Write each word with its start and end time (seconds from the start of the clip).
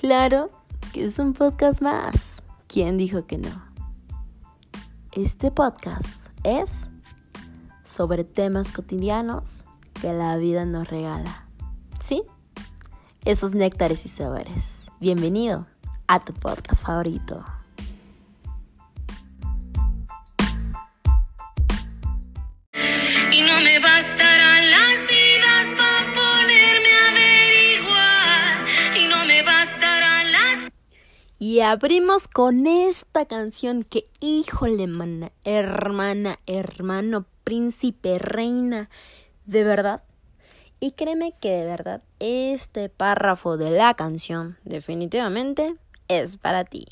Claro 0.00 0.48
que 0.94 1.04
es 1.04 1.18
un 1.18 1.34
podcast 1.34 1.82
más. 1.82 2.42
¿Quién 2.68 2.96
dijo 2.96 3.26
que 3.26 3.36
no? 3.36 3.50
Este 5.12 5.50
podcast 5.50 6.08
es 6.42 6.70
sobre 7.84 8.24
temas 8.24 8.72
cotidianos 8.72 9.66
que 10.00 10.10
la 10.14 10.38
vida 10.38 10.64
nos 10.64 10.88
regala. 10.88 11.46
¿Sí? 12.00 12.22
Esos 13.26 13.54
néctares 13.54 14.06
y 14.06 14.08
sabores. 14.08 14.64
Bienvenido 15.00 15.66
a 16.06 16.20
tu 16.20 16.32
podcast 16.32 16.82
favorito. 16.82 17.44
Abrimos 31.70 32.26
con 32.26 32.66
esta 32.66 33.26
canción 33.26 33.84
que, 33.84 34.04
híjole, 34.18 34.88
mana, 34.88 35.30
hermana, 35.44 36.36
hermano, 36.46 37.26
príncipe, 37.44 38.18
reina, 38.18 38.90
de 39.46 39.62
verdad. 39.62 40.02
Y 40.80 40.92
créeme 40.92 41.32
que 41.40 41.50
de 41.50 41.66
verdad 41.66 42.02
este 42.18 42.88
párrafo 42.88 43.56
de 43.56 43.70
la 43.70 43.94
canción 43.94 44.58
definitivamente 44.64 45.76
es 46.08 46.38
para 46.38 46.64
ti. 46.64 46.86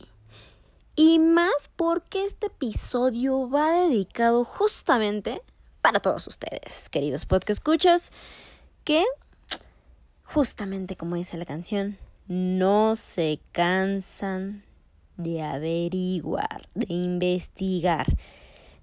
Y 0.95 1.19
más 1.19 1.70
porque 1.74 2.24
este 2.24 2.47
episodio 2.47 3.50
va 3.50 3.72
dedicado 3.72 4.45
justamente 4.45 5.42
para 5.80 5.98
todos 5.98 6.28
ustedes, 6.28 6.88
queridos 6.88 7.27
podcast 7.27 7.58
escuchas, 7.58 8.12
que 8.84 9.05
justamente 10.22 10.97
como 10.97 11.16
dice 11.16 11.36
la 11.36 11.47
canción, 11.47 11.98
no 12.28 12.94
se 12.94 13.41
cansan 13.50 14.67
de 15.19 15.42
averiguar, 15.42 16.66
de 16.74 16.94
investigar, 16.94 18.06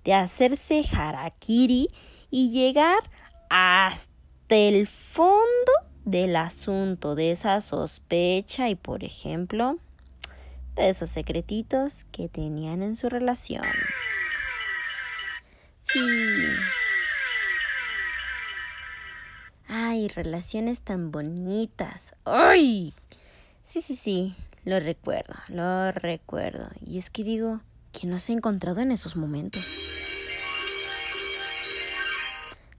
de 0.03 0.14
hacerse 0.14 0.83
harakiri 0.92 1.88
y 2.30 2.52
llegar 2.52 3.09
hasta 3.50 4.09
el 4.50 4.86
fondo 4.86 5.72
del 6.03 6.36
asunto, 6.36 7.16
de 7.16 7.31
esa 7.31 7.59
sospecha 7.61 8.69
y, 8.69 8.75
por 8.75 9.03
ejemplo, 9.03 9.80
de 10.75 10.89
esos 10.89 11.09
secretitos 11.09 12.05
que 12.11 12.30
tenían 12.30 12.83
en 12.83 12.95
su 12.95 13.09
relación. 13.09 13.66
Sí. 15.81 15.99
Ay, 19.67 20.09
relaciones 20.09 20.81
tan 20.81 21.11
bonitas. 21.11 22.14
¡Ay! 22.25 22.94
Sí, 23.64 23.81
sí, 23.81 23.95
sí, 23.95 24.36
lo 24.66 24.80
recuerdo, 24.80 25.35
lo 25.47 25.91
recuerdo. 25.91 26.69
Y 26.85 26.97
es 26.97 27.09
que 27.09 27.23
digo, 27.23 27.61
que 27.91 28.08
no 28.08 28.19
se 28.19 28.33
ha 28.33 28.35
encontrado 28.35 28.81
en 28.81 28.91
esos 28.91 29.16
momentos? 29.16 29.66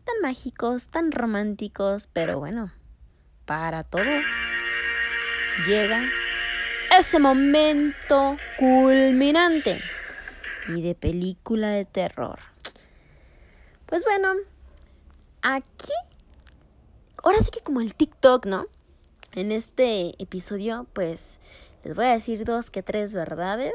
Tan 0.04 0.20
mágicos, 0.22 0.88
tan 0.88 1.10
románticos, 1.10 2.08
pero 2.12 2.38
bueno, 2.38 2.70
para 3.46 3.82
todo 3.82 4.04
llega 5.66 6.02
ese 6.98 7.18
momento 7.18 8.36
culminante 8.58 9.80
y 10.68 10.82
de 10.82 10.94
película 10.94 11.70
de 11.70 11.84
terror. 11.84 12.38
Pues 13.86 14.04
bueno, 14.04 14.32
aquí, 15.42 15.92
ahora 17.22 17.38
sí 17.38 17.50
que 17.50 17.60
como 17.60 17.80
el 17.80 17.94
TikTok, 17.94 18.46
¿no? 18.46 18.66
En 19.32 19.52
este 19.52 20.14
episodio, 20.22 20.86
pues 20.92 21.38
les 21.86 21.94
voy 21.94 22.06
a 22.06 22.14
decir 22.14 22.44
dos 22.44 22.72
que 22.72 22.82
tres 22.82 23.14
verdades 23.14 23.72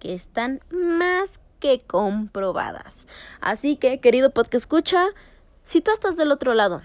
que 0.00 0.12
están 0.12 0.60
más 0.70 1.40
que 1.60 1.80
comprobadas. 1.80 3.06
Así 3.40 3.76
que, 3.76 4.00
querido 4.00 4.32
podcast 4.32 4.64
escucha, 4.64 5.06
si 5.62 5.80
tú 5.80 5.90
estás 5.90 6.18
del 6.18 6.30
otro 6.30 6.52
lado, 6.52 6.82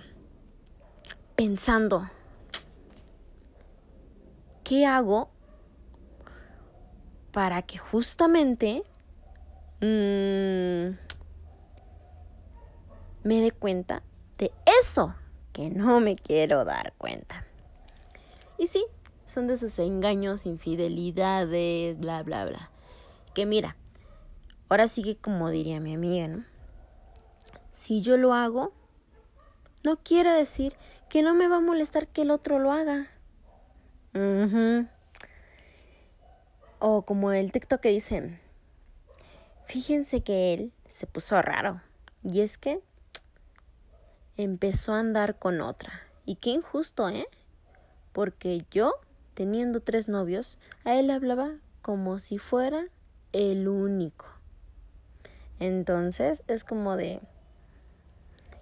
pensando, 1.35 2.09
¿qué 4.63 4.85
hago 4.85 5.29
para 7.33 7.61
que 7.63 7.77
justamente 7.77 8.83
mmm, 9.81 10.95
me 13.23 13.41
dé 13.41 13.51
cuenta 13.51 14.01
de 14.37 14.53
eso 14.81 15.13
que 15.51 15.69
no 15.71 15.99
me 15.99 16.15
quiero 16.15 16.63
dar 16.63 16.93
cuenta? 16.97 17.45
Y 18.57 18.67
sí, 18.67 18.85
son 19.33 19.47
de 19.47 19.55
esos 19.55 19.79
engaños, 19.79 20.45
infidelidades, 20.45 21.97
bla, 21.99 22.23
bla, 22.23 22.45
bla. 22.45 22.71
Que 23.33 23.45
mira, 23.45 23.75
ahora 24.69 24.87
sigue 24.87 25.17
como 25.17 25.49
diría 25.49 25.79
mi 25.79 25.95
amiga, 25.95 26.27
¿no? 26.27 26.45
Si 27.73 28.01
yo 28.01 28.17
lo 28.17 28.33
hago, 28.33 28.71
no 29.83 29.97
quiere 29.97 30.31
decir 30.31 30.75
que 31.09 31.23
no 31.23 31.33
me 31.33 31.47
va 31.47 31.57
a 31.57 31.61
molestar 31.61 32.07
que 32.07 32.21
el 32.21 32.31
otro 32.31 32.59
lo 32.59 32.71
haga. 32.71 33.07
O 36.79 37.01
como 37.01 37.31
el 37.31 37.51
TikTok 37.51 37.81
que 37.81 37.89
dice, 37.89 38.39
fíjense 39.65 40.21
que 40.21 40.53
él 40.53 40.73
se 40.87 41.07
puso 41.07 41.41
raro. 41.41 41.81
Y 42.23 42.41
es 42.41 42.57
que 42.57 42.81
empezó 44.37 44.93
a 44.93 44.99
andar 44.99 45.39
con 45.39 45.61
otra. 45.61 45.91
Y 46.25 46.35
qué 46.35 46.51
injusto, 46.51 47.09
¿eh? 47.09 47.27
Porque 48.11 48.65
yo, 48.71 48.93
teniendo 49.33 49.79
tres 49.79 50.07
novios, 50.07 50.59
a 50.85 50.95
él 50.95 51.09
hablaba 51.09 51.51
como 51.81 52.19
si 52.19 52.37
fuera 52.37 52.85
el 53.31 53.67
único. 53.67 54.25
Entonces 55.59 56.43
es 56.47 56.63
como 56.63 56.97
de, 56.97 57.19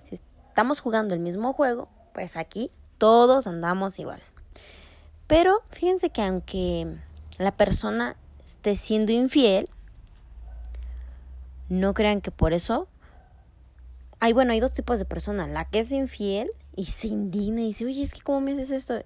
si 0.06 0.20
estamos 0.48 0.80
jugando 0.80 1.14
el 1.14 1.20
mismo 1.20 1.54
juego, 1.54 1.90
pues 2.14 2.38
aquí 2.38 2.72
todos 2.98 3.48
andamos 3.48 4.00
igual. 4.00 4.22
Pero 5.28 5.64
fíjense 5.70 6.10
que 6.10 6.22
aunque 6.22 6.98
la 7.38 7.52
persona 7.52 8.18
esté 8.46 8.76
siendo 8.76 9.12
infiel, 9.12 9.70
no 11.70 11.94
crean 11.94 12.22
que 12.22 12.32
por 12.32 12.54
eso... 12.54 12.88
Hay, 14.20 14.34
bueno, 14.34 14.52
hay 14.52 14.60
dos 14.60 14.74
tipos 14.74 15.00
de 15.00 15.06
personas. 15.06 15.50
La 15.50 15.66
que 15.66 15.80
es 15.80 15.92
infiel 15.92 16.52
y 16.76 16.86
se 16.86 17.08
indigna 17.08 17.62
y 17.62 17.68
dice, 17.68 17.86
oye, 17.86 18.04
es 18.04 18.14
que 18.14 18.22
¿cómo 18.22 18.40
me 18.40 18.52
haces 18.52 18.70
esto? 18.70 19.04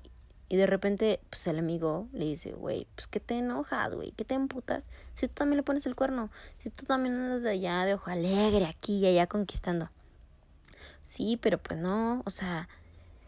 Y 0.56 0.58
de 0.58 0.68
repente, 0.68 1.20
pues 1.30 1.46
el 1.48 1.60
amigo 1.60 2.08
le 2.14 2.24
dice, 2.24 2.54
güey, 2.54 2.88
pues 2.96 3.08
que 3.08 3.20
te 3.20 3.40
enojas, 3.40 3.94
güey, 3.94 4.12
que 4.12 4.24
te 4.24 4.36
emputas. 4.36 4.88
Si 5.14 5.28
tú 5.28 5.34
también 5.34 5.58
le 5.58 5.64
pones 5.64 5.86
el 5.86 5.98
cuerno, 5.98 6.32
si 6.60 6.70
tú 6.70 6.86
también 6.86 7.14
andas 7.16 7.42
de 7.42 7.50
allá, 7.50 7.84
de 7.84 7.96
ojo 7.96 8.10
alegre, 8.10 8.66
aquí 8.66 9.00
y 9.00 9.06
allá 9.06 9.28
conquistando. 9.28 9.90
Sí, 11.04 11.38
pero 11.42 11.58
pues 11.58 11.78
no, 11.78 12.24
o 12.26 12.30
sea, 12.30 12.70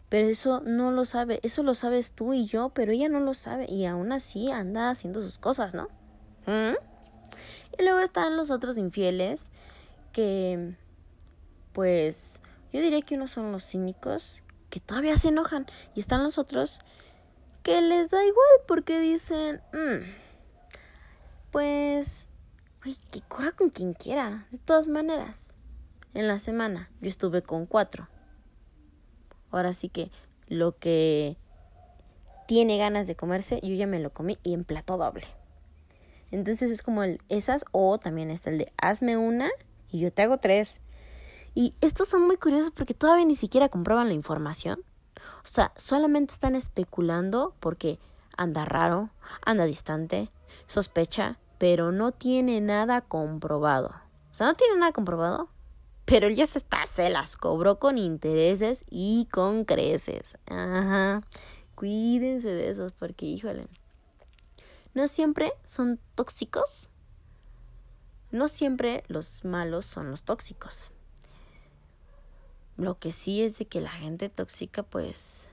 pero 0.08 0.26
eso 0.26 0.62
no 0.64 0.90
lo 0.90 1.04
sabe, 1.04 1.38
eso 1.42 1.62
lo 1.62 1.74
sabes 1.74 2.12
tú 2.12 2.32
y 2.32 2.46
yo, 2.46 2.70
pero 2.70 2.92
ella 2.92 3.10
no 3.10 3.20
lo 3.20 3.34
sabe 3.34 3.66
y 3.70 3.84
aún 3.84 4.10
así 4.10 4.50
anda 4.50 4.88
haciendo 4.88 5.20
sus 5.20 5.36
cosas, 5.36 5.74
¿no? 5.74 5.88
¿Mm? 6.46 6.76
Y 7.78 7.82
luego 7.82 7.98
están 7.98 8.38
los 8.38 8.50
otros 8.50 8.78
infieles 8.78 9.48
que, 10.12 10.76
pues, 11.74 12.40
yo 12.72 12.80
diría 12.80 13.02
que 13.02 13.16
unos 13.16 13.32
son 13.32 13.52
los 13.52 13.66
cínicos 13.66 14.42
que 14.70 14.80
todavía 14.80 15.18
se 15.18 15.28
enojan 15.28 15.66
y 15.94 16.00
están 16.00 16.22
los 16.22 16.38
otros 16.38 16.80
que 17.68 17.82
les 17.82 18.08
da 18.08 18.24
igual 18.24 18.48
porque 18.66 18.98
dicen, 18.98 19.60
mm, 19.74 20.02
pues, 21.50 22.26
uy, 22.82 22.96
que 23.10 23.20
coja 23.20 23.52
con 23.52 23.68
quien 23.68 23.92
quiera, 23.92 24.46
de 24.50 24.56
todas 24.56 24.88
maneras. 24.88 25.54
En 26.14 26.28
la 26.28 26.38
semana 26.38 26.90
yo 27.02 27.10
estuve 27.10 27.42
con 27.42 27.66
cuatro. 27.66 28.08
Ahora 29.50 29.74
sí 29.74 29.90
que 29.90 30.10
lo 30.46 30.78
que 30.78 31.36
tiene 32.46 32.78
ganas 32.78 33.06
de 33.06 33.16
comerse, 33.16 33.60
yo 33.62 33.74
ya 33.74 33.86
me 33.86 34.00
lo 34.00 34.14
comí 34.14 34.38
y 34.42 34.54
en 34.54 34.64
plato 34.64 34.96
doble. 34.96 35.26
Entonces 36.30 36.70
es 36.70 36.80
como 36.80 37.02
el, 37.02 37.20
esas 37.28 37.66
o 37.72 37.98
también 37.98 38.30
está 38.30 38.48
el 38.48 38.56
de 38.56 38.72
hazme 38.78 39.18
una 39.18 39.50
y 39.90 40.00
yo 40.00 40.10
te 40.10 40.22
hago 40.22 40.38
tres. 40.38 40.80
Y 41.54 41.74
estos 41.82 42.08
son 42.08 42.26
muy 42.26 42.38
curiosos 42.38 42.70
porque 42.70 42.94
todavía 42.94 43.26
ni 43.26 43.36
siquiera 43.36 43.68
comproban 43.68 44.08
la 44.08 44.14
información. 44.14 44.82
O 45.48 45.50
sea, 45.50 45.72
solamente 45.76 46.34
están 46.34 46.54
especulando 46.54 47.54
porque 47.58 47.98
anda 48.36 48.66
raro, 48.66 49.08
anda 49.40 49.64
distante, 49.64 50.30
sospecha, 50.66 51.38
pero 51.56 51.90
no 51.90 52.12
tiene 52.12 52.60
nada 52.60 53.00
comprobado. 53.00 53.94
O 54.30 54.34
sea, 54.34 54.48
no 54.48 54.54
tiene 54.56 54.76
nada 54.76 54.92
comprobado, 54.92 55.48
pero 56.04 56.26
él 56.26 56.36
ya 56.36 56.44
se 56.44 56.58
está, 56.58 56.84
se 56.84 57.08
las 57.08 57.38
cobró 57.38 57.78
con 57.78 57.96
intereses 57.96 58.84
y 58.90 59.26
con 59.32 59.64
creces. 59.64 60.36
Ajá. 60.48 61.22
Cuídense 61.74 62.50
de 62.50 62.68
esos 62.68 62.92
porque, 62.92 63.24
híjole, 63.24 63.68
no 64.92 65.08
siempre 65.08 65.54
son 65.64 65.98
tóxicos. 66.14 66.90
No 68.30 68.48
siempre 68.48 69.02
los 69.08 69.46
malos 69.46 69.86
son 69.86 70.10
los 70.10 70.24
tóxicos. 70.24 70.92
Lo 72.78 72.98
que 72.98 73.12
sí 73.12 73.42
es 73.42 73.58
de 73.58 73.66
que 73.66 73.80
la 73.82 73.90
gente 73.90 74.30
tóxica, 74.30 74.82
pues, 74.82 75.50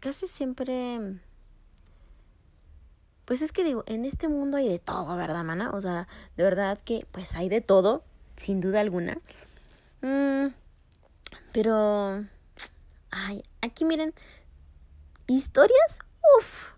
casi 0.00 0.26
siempre 0.26 1.20
Pues 3.30 3.42
es 3.42 3.52
que 3.52 3.62
digo, 3.62 3.84
en 3.86 4.04
este 4.04 4.26
mundo 4.26 4.56
hay 4.56 4.68
de 4.68 4.80
todo, 4.80 5.14
¿verdad, 5.14 5.44
mana? 5.44 5.70
O 5.70 5.80
sea, 5.80 6.08
de 6.36 6.42
verdad 6.42 6.80
que 6.84 7.06
pues 7.12 7.36
hay 7.36 7.48
de 7.48 7.60
todo, 7.60 8.02
sin 8.34 8.60
duda 8.60 8.80
alguna. 8.80 9.20
Mm, 10.02 10.48
pero, 11.52 12.24
ay, 13.12 13.44
aquí 13.60 13.84
miren, 13.84 14.14
historias, 15.28 16.00
uff, 16.38 16.70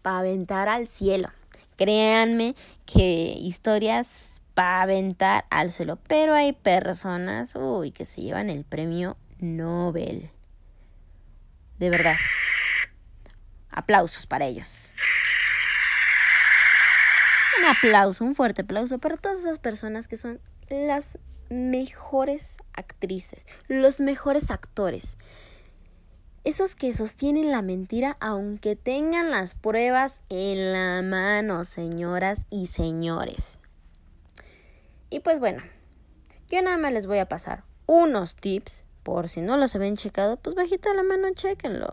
para 0.00 0.20
aventar 0.20 0.70
al 0.70 0.86
cielo. 0.86 1.28
Créanme 1.76 2.56
que 2.86 3.34
historias 3.38 4.40
para 4.58 4.82
aventar 4.82 5.44
al 5.50 5.70
suelo, 5.70 6.00
pero 6.08 6.34
hay 6.34 6.52
personas, 6.52 7.54
uy, 7.54 7.92
que 7.92 8.04
se 8.04 8.22
llevan 8.22 8.50
el 8.50 8.64
premio 8.64 9.16
Nobel. 9.38 10.32
De 11.78 11.90
verdad. 11.90 12.16
Aplausos 13.70 14.26
para 14.26 14.46
ellos. 14.46 14.92
Un 17.60 17.66
aplauso, 17.66 18.24
un 18.24 18.34
fuerte 18.34 18.62
aplauso 18.62 18.98
para 18.98 19.16
todas 19.16 19.38
esas 19.38 19.60
personas 19.60 20.08
que 20.08 20.16
son 20.16 20.40
las 20.68 21.20
mejores 21.50 22.56
actrices, 22.72 23.46
los 23.68 24.00
mejores 24.00 24.50
actores. 24.50 25.18
Esos 26.42 26.74
que 26.74 26.92
sostienen 26.94 27.52
la 27.52 27.62
mentira 27.62 28.16
aunque 28.18 28.74
tengan 28.74 29.30
las 29.30 29.54
pruebas 29.54 30.20
en 30.28 30.72
la 30.72 31.02
mano, 31.02 31.62
señoras 31.62 32.44
y 32.50 32.66
señores. 32.66 33.60
Y 35.10 35.20
pues 35.20 35.38
bueno, 35.38 35.62
yo 36.48 36.60
nada 36.62 36.76
más 36.76 36.92
les 36.92 37.06
voy 37.06 37.18
a 37.18 37.28
pasar 37.28 37.64
unos 37.86 38.34
tips, 38.36 38.84
por 39.02 39.28
si 39.28 39.40
no 39.40 39.56
los 39.56 39.74
habían 39.74 39.96
checado, 39.96 40.36
pues 40.36 40.54
bajita 40.54 40.92
la 40.92 41.02
mano, 41.02 41.28
chequenlo. 41.34 41.90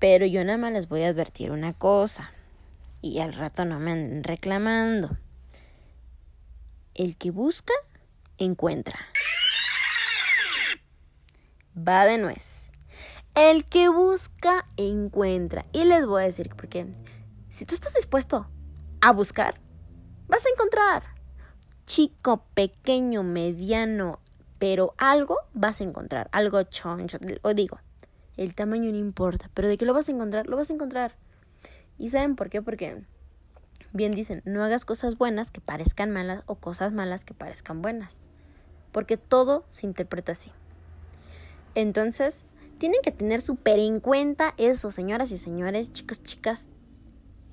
Pero 0.00 0.26
yo 0.26 0.44
nada 0.44 0.58
más 0.58 0.72
les 0.72 0.88
voy 0.88 1.04
a 1.04 1.08
advertir 1.08 1.52
una 1.52 1.72
cosa, 1.72 2.32
y 3.00 3.20
al 3.20 3.32
rato 3.32 3.64
no 3.64 3.78
me 3.78 3.92
anden 3.92 4.24
reclamando. 4.24 5.10
El 6.94 7.16
que 7.16 7.30
busca, 7.30 7.72
encuentra. 8.38 8.98
Va 11.76 12.04
de 12.04 12.18
nuez. 12.18 12.72
El 13.34 13.64
que 13.64 13.88
busca, 13.88 14.66
encuentra. 14.76 15.64
Y 15.72 15.84
les 15.84 16.04
voy 16.04 16.22
a 16.22 16.26
decir 16.26 16.50
porque 16.54 16.86
si 17.48 17.64
tú 17.64 17.74
estás 17.74 17.94
dispuesto 17.94 18.48
a 19.00 19.12
buscar, 19.12 19.60
vas 20.26 20.44
a 20.44 20.50
encontrar. 20.50 21.11
Chico, 21.86 22.44
pequeño, 22.54 23.22
mediano, 23.22 24.20
pero 24.58 24.94
algo 24.98 25.38
vas 25.52 25.80
a 25.80 25.84
encontrar. 25.84 26.28
Algo 26.32 26.62
choncho. 26.62 27.18
O 27.42 27.54
digo, 27.54 27.78
el 28.36 28.54
tamaño 28.54 28.90
no 28.90 28.96
importa, 28.96 29.50
pero 29.54 29.68
de 29.68 29.76
qué 29.76 29.84
lo 29.84 29.94
vas 29.94 30.08
a 30.08 30.12
encontrar, 30.12 30.46
lo 30.46 30.56
vas 30.56 30.70
a 30.70 30.74
encontrar. 30.74 31.16
¿Y 31.98 32.08
saben 32.10 32.36
por 32.36 32.48
qué? 32.48 32.62
Porque 32.62 33.02
bien 33.92 34.14
dicen, 34.14 34.42
no 34.44 34.64
hagas 34.64 34.84
cosas 34.84 35.18
buenas 35.18 35.50
que 35.50 35.60
parezcan 35.60 36.10
malas 36.10 36.42
o 36.46 36.54
cosas 36.56 36.92
malas 36.92 37.24
que 37.24 37.34
parezcan 37.34 37.82
buenas. 37.82 38.20
Porque 38.90 39.16
todo 39.16 39.64
se 39.70 39.86
interpreta 39.86 40.32
así. 40.32 40.50
Entonces, 41.74 42.44
tienen 42.78 43.00
que 43.02 43.12
tener 43.12 43.40
súper 43.40 43.78
en 43.78 44.00
cuenta 44.00 44.54
eso, 44.56 44.90
señoras 44.90 45.30
y 45.30 45.38
señores, 45.38 45.92
chicos, 45.92 46.22
chicas, 46.22 46.68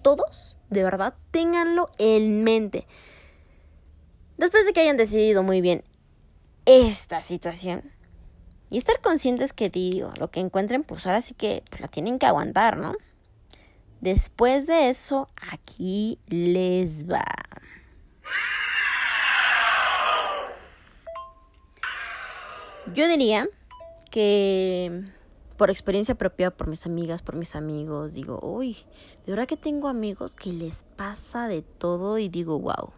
todos, 0.02 0.58
de 0.70 0.84
verdad, 0.84 1.14
ténganlo 1.32 1.88
en 1.98 2.44
mente. 2.44 2.88
Después 4.40 4.66
de 4.66 4.72
que 4.72 4.80
hayan 4.80 4.96
decidido 4.96 5.44
muy 5.44 5.60
bien 5.60 5.84
esta 6.66 7.20
situación, 7.20 7.84
y 8.70 8.78
estar 8.78 9.02
conscientes 9.02 9.52
que 9.52 9.70
digo, 9.70 10.14
lo 10.18 10.32
que 10.32 10.40
encuentren, 10.40 10.86
pues 10.86 11.06
ahora 11.06 11.22
sí 11.22 11.34
que 11.34 11.62
pues, 11.70 11.82
la 11.82 11.90
tienen 11.90 12.20
que 12.20 12.26
aguantar, 12.26 12.78
¿no? 12.78 12.94
Después 14.00 14.66
de 14.66 14.88
eso, 14.88 15.28
aquí 15.52 16.20
les 16.28 17.06
va. 17.10 17.26
Yo 22.94 23.10
diría 23.10 23.50
que 24.10 25.04
por 25.58 25.70
experiencia 25.70 26.16
propia, 26.16 26.50
por 26.50 26.68
mis 26.68 26.86
amigas, 26.86 27.22
por 27.24 27.36
mis 27.36 27.58
amigos, 27.58 28.14
digo, 28.14 28.40
uy, 28.42 28.78
de 29.26 29.34
verdad 29.34 29.50
que 29.50 29.58
tengo 29.58 29.90
amigos 29.90 30.34
que 30.34 30.54
les 30.54 30.86
pasa 30.96 31.50
de 31.50 31.62
todo 31.62 32.18
y 32.20 32.30
digo, 32.30 32.58
wow, 32.58 32.94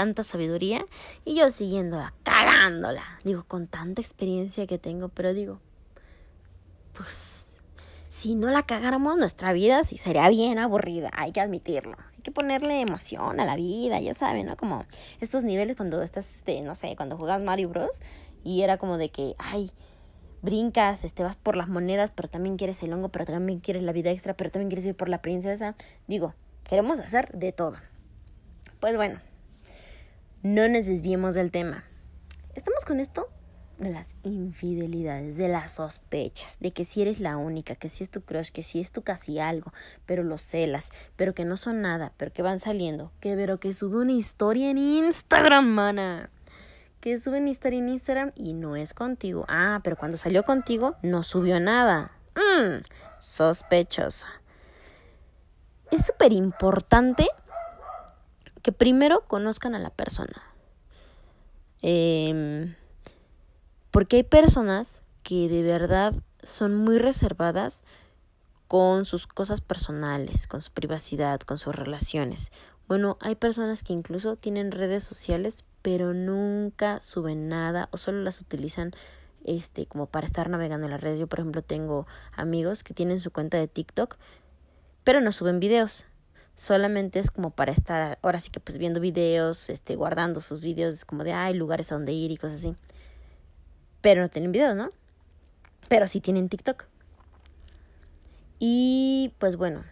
tanta 0.00 0.24
sabiduría 0.24 0.86
y 1.26 1.34
yo 1.34 1.50
siguiendo 1.50 2.02
cagándola, 2.22 3.02
digo, 3.22 3.44
con 3.44 3.66
tanta 3.66 4.00
experiencia 4.00 4.66
que 4.66 4.78
tengo, 4.78 5.10
pero 5.10 5.34
digo, 5.34 5.60
pues 6.94 7.58
si 8.08 8.34
no 8.34 8.48
la 8.48 8.62
cagáramos, 8.62 9.18
nuestra 9.18 9.52
vida 9.52 9.84
sí 9.84 9.98
sería 9.98 10.26
bien 10.30 10.58
aburrida, 10.58 11.10
hay 11.12 11.32
que 11.32 11.42
admitirlo. 11.42 11.98
Hay 12.16 12.22
que 12.22 12.30
ponerle 12.30 12.80
emoción 12.80 13.40
a 13.40 13.44
la 13.44 13.56
vida, 13.56 14.00
ya 14.00 14.14
saben, 14.14 14.46
¿no? 14.46 14.56
Como 14.56 14.86
estos 15.20 15.44
niveles 15.44 15.76
cuando 15.76 16.00
estás, 16.00 16.36
este, 16.36 16.62
no 16.62 16.74
sé, 16.74 16.96
cuando 16.96 17.18
juegas 17.18 17.44
Mario 17.44 17.68
Bros. 17.68 18.00
Y 18.42 18.62
era 18.62 18.78
como 18.78 18.96
de 18.96 19.10
que, 19.10 19.34
ay, 19.38 19.70
brincas, 20.40 21.04
este, 21.04 21.24
vas 21.24 21.36
por 21.36 21.56
las 21.56 21.68
monedas, 21.68 22.10
pero 22.10 22.30
también 22.30 22.56
quieres 22.56 22.82
el 22.82 22.94
hongo, 22.94 23.10
pero 23.10 23.26
también 23.26 23.60
quieres 23.60 23.82
la 23.82 23.92
vida 23.92 24.10
extra, 24.10 24.32
pero 24.32 24.50
también 24.50 24.70
quieres 24.70 24.86
ir 24.86 24.94
por 24.94 25.10
la 25.10 25.20
princesa. 25.20 25.76
Digo, 26.08 26.34
queremos 26.64 27.00
hacer 27.00 27.30
de 27.32 27.52
todo. 27.52 27.76
Pues 28.80 28.96
bueno, 28.96 29.20
no 30.42 30.68
nos 30.68 30.86
desviemos 30.86 31.34
del 31.34 31.50
tema. 31.50 31.84
Estamos 32.54 32.84
con 32.84 32.98
esto 32.98 33.28
de 33.76 33.90
las 33.90 34.16
infidelidades, 34.22 35.36
de 35.36 35.48
las 35.48 35.72
sospechas, 35.72 36.58
de 36.60 36.72
que 36.72 36.84
si 36.84 37.02
eres 37.02 37.20
la 37.20 37.36
única, 37.36 37.74
que 37.74 37.88
si 37.88 38.04
es 38.04 38.10
tu 38.10 38.22
crush, 38.22 38.50
que 38.50 38.62
si 38.62 38.80
es 38.80 38.92
tu 38.92 39.02
casi 39.02 39.38
algo, 39.38 39.72
pero 40.06 40.22
los 40.22 40.42
celas, 40.42 40.90
pero 41.16 41.34
que 41.34 41.44
no 41.44 41.56
son 41.56 41.82
nada, 41.82 42.12
pero 42.16 42.32
que 42.32 42.42
van 42.42 42.60
saliendo, 42.60 43.12
que 43.20 43.36
pero 43.36 43.60
que 43.60 43.74
sube 43.74 43.98
una 43.98 44.12
historia 44.12 44.70
en 44.70 44.78
Instagram, 44.78 45.66
mana. 45.66 46.30
Que 47.00 47.18
sube 47.18 47.38
una 47.38 47.50
historia 47.50 47.78
en 47.78 47.88
Instagram 47.88 48.32
y 48.34 48.52
no 48.52 48.76
es 48.76 48.92
contigo. 48.92 49.46
Ah, 49.48 49.80
pero 49.82 49.96
cuando 49.96 50.18
salió 50.18 50.44
contigo 50.44 50.96
no 51.02 51.22
subió 51.22 51.58
nada. 51.58 52.12
Mmm, 52.34 52.82
sospechoso. 53.18 54.26
Es 55.90 56.06
súper 56.06 56.32
importante 56.32 57.26
que 58.62 58.72
primero 58.72 59.22
conozcan 59.26 59.74
a 59.74 59.78
la 59.78 59.90
persona. 59.90 60.42
Eh, 61.82 62.74
porque 63.90 64.16
hay 64.16 64.22
personas 64.22 65.02
que 65.22 65.48
de 65.48 65.62
verdad 65.62 66.14
son 66.42 66.74
muy 66.74 66.98
reservadas 66.98 67.84
con 68.68 69.04
sus 69.04 69.26
cosas 69.26 69.60
personales, 69.60 70.46
con 70.46 70.60
su 70.62 70.70
privacidad, 70.70 71.40
con 71.40 71.58
sus 71.58 71.74
relaciones. 71.74 72.52
Bueno, 72.86 73.18
hay 73.20 73.34
personas 73.34 73.82
que 73.82 73.92
incluso 73.92 74.36
tienen 74.36 74.70
redes 74.70 75.02
sociales, 75.04 75.64
pero 75.82 76.14
nunca 76.14 77.00
suben 77.00 77.48
nada 77.48 77.88
o 77.92 77.98
solo 77.98 78.22
las 78.22 78.40
utilizan 78.40 78.92
este 79.44 79.86
como 79.86 80.06
para 80.06 80.26
estar 80.26 80.48
navegando 80.50 80.86
en 80.86 80.92
las 80.92 81.00
redes. 81.00 81.18
Yo, 81.18 81.26
por 81.26 81.40
ejemplo, 81.40 81.62
tengo 81.62 82.06
amigos 82.32 82.84
que 82.84 82.94
tienen 82.94 83.20
su 83.20 83.30
cuenta 83.30 83.58
de 83.58 83.68
TikTok, 83.68 84.16
pero 85.04 85.20
no 85.20 85.32
suben 85.32 85.60
videos. 85.60 86.06
Solamente 86.54 87.18
es 87.18 87.30
como 87.30 87.50
para 87.50 87.72
estar 87.72 88.18
ahora 88.22 88.40
sí 88.40 88.50
que 88.50 88.60
pues 88.60 88.76
viendo 88.78 89.00
videos, 89.00 89.70
este 89.70 89.96
guardando 89.96 90.40
sus 90.40 90.60
videos 90.60 91.04
como 91.04 91.24
de 91.24 91.32
hay 91.32 91.54
lugares 91.54 91.90
a 91.90 91.94
donde 91.94 92.12
ir 92.12 92.30
y 92.30 92.36
cosas 92.36 92.58
así. 92.58 92.74
Pero 94.00 94.22
no 94.22 94.28
tienen 94.28 94.52
videos, 94.52 94.76
¿no? 94.76 94.90
Pero 95.88 96.06
sí 96.06 96.20
tienen 96.20 96.48
TikTok. 96.48 96.84
Y 98.58 99.32
pues 99.38 99.56
bueno, 99.56 99.84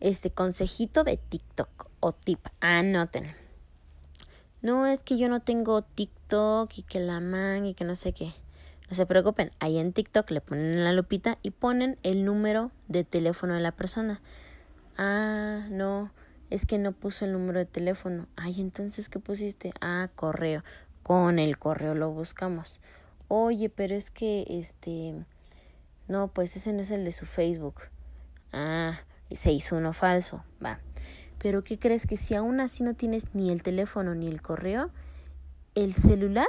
este 0.00 0.30
consejito 0.30 1.02
de 1.02 1.16
TikTok 1.16 1.90
o 2.00 2.12
tip, 2.12 2.38
anoten. 2.60 3.34
No 4.62 4.86
es 4.86 5.00
que 5.00 5.18
yo 5.18 5.28
no 5.28 5.40
tengo 5.40 5.82
TikTok 5.82 6.70
y 6.78 6.82
que 6.82 7.00
la 7.00 7.20
man 7.20 7.66
y 7.66 7.74
que 7.74 7.84
no 7.84 7.94
sé 7.94 8.12
qué. 8.12 8.32
No 8.88 8.96
se 8.96 9.06
preocupen, 9.06 9.50
ahí 9.58 9.78
en 9.78 9.92
TikTok 9.92 10.30
le 10.30 10.40
ponen 10.40 10.72
en 10.72 10.84
la 10.84 10.92
lupita 10.92 11.38
y 11.42 11.50
ponen 11.50 11.98
el 12.02 12.24
número 12.24 12.70
de 12.86 13.04
teléfono 13.04 13.54
de 13.54 13.60
la 13.60 13.72
persona. 13.72 14.20
Ah, 14.96 15.66
no, 15.70 16.10
es 16.50 16.66
que 16.66 16.78
no 16.78 16.92
puso 16.92 17.24
el 17.24 17.32
número 17.32 17.58
de 17.58 17.66
teléfono. 17.66 18.26
Ay, 18.36 18.60
entonces, 18.60 19.08
¿qué 19.08 19.18
pusiste? 19.18 19.72
Ah, 19.80 20.10
correo. 20.14 20.62
Con 21.02 21.38
el 21.38 21.58
correo 21.58 21.94
lo 21.94 22.10
buscamos 22.10 22.80
oye, 23.28 23.68
pero 23.68 23.94
es 23.94 24.10
que 24.10 24.46
este, 24.48 25.14
no, 26.08 26.28
pues 26.28 26.56
ese 26.56 26.72
no 26.72 26.82
es 26.82 26.90
el 26.90 27.04
de 27.04 27.12
su 27.12 27.26
Facebook. 27.26 27.82
Ah, 28.52 29.00
se 29.30 29.52
hizo 29.52 29.76
uno 29.76 29.92
falso, 29.92 30.44
va. 30.64 30.80
Pero 31.38 31.64
¿qué 31.64 31.78
crees 31.78 32.06
que 32.06 32.16
si 32.16 32.34
aún 32.34 32.60
así 32.60 32.82
no 32.82 32.94
tienes 32.94 33.34
ni 33.34 33.50
el 33.50 33.62
teléfono 33.62 34.14
ni 34.14 34.28
el 34.28 34.40
correo, 34.40 34.90
el 35.74 35.92
celular? 35.92 36.48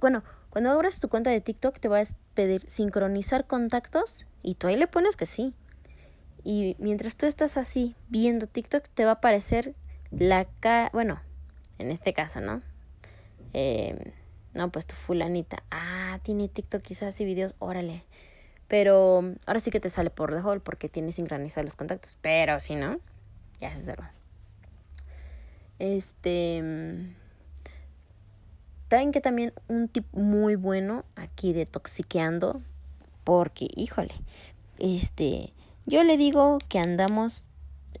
Bueno, 0.00 0.22
cuando 0.50 0.70
abras 0.70 1.00
tu 1.00 1.08
cuenta 1.08 1.30
de 1.30 1.40
TikTok 1.40 1.78
te 1.78 1.88
va 1.88 2.00
a 2.00 2.04
pedir 2.34 2.68
sincronizar 2.68 3.46
contactos 3.46 4.26
y 4.42 4.56
tú 4.56 4.66
ahí 4.66 4.76
le 4.76 4.86
pones 4.86 5.16
que 5.16 5.26
sí. 5.26 5.54
Y 6.48 6.76
mientras 6.78 7.16
tú 7.16 7.26
estás 7.26 7.56
así 7.56 7.96
viendo 8.08 8.46
TikTok 8.46 8.84
te 8.94 9.04
va 9.04 9.10
a 9.10 9.14
aparecer 9.14 9.74
la 10.12 10.44
ca... 10.60 10.90
Bueno, 10.92 11.20
en 11.80 11.90
este 11.90 12.12
caso, 12.12 12.40
¿no? 12.40 12.62
Eh, 13.52 14.12
no, 14.54 14.70
pues 14.70 14.86
tu 14.86 14.94
fulanita. 14.94 15.64
Ah, 15.72 16.20
tiene 16.22 16.46
TikTok 16.46 16.82
quizás 16.82 17.20
y 17.20 17.24
videos. 17.24 17.56
Órale. 17.58 18.04
Pero 18.68 19.24
ahora 19.44 19.58
sí 19.58 19.72
que 19.72 19.80
te 19.80 19.90
sale 19.90 20.08
por 20.10 20.32
default 20.32 20.62
porque 20.62 20.88
tienes 20.88 21.16
sincronizados 21.16 21.64
los 21.64 21.74
contactos. 21.74 22.16
Pero 22.22 22.60
si 22.60 22.76
no, 22.76 23.00
ya 23.58 23.68
se 23.70 23.82
cerró. 23.82 24.04
Este. 25.80 26.62
Saben 28.88 29.10
que 29.10 29.20
también 29.20 29.52
un 29.66 29.88
tip 29.88 30.06
muy 30.12 30.54
bueno 30.54 31.04
aquí 31.16 31.52
de 31.52 31.66
toxiqueando. 31.66 32.62
Porque, 33.24 33.66
híjole, 33.74 34.14
este. 34.78 35.52
Yo 35.86 36.02
le 36.02 36.16
digo 36.16 36.58
que 36.68 36.78
andamos, 36.78 37.44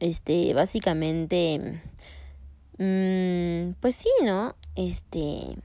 este, 0.00 0.52
básicamente. 0.54 1.80
Mmm, 2.78 3.74
pues 3.80 3.96
sí, 3.96 4.10
¿no? 4.24 4.54
Este. 4.74 5.56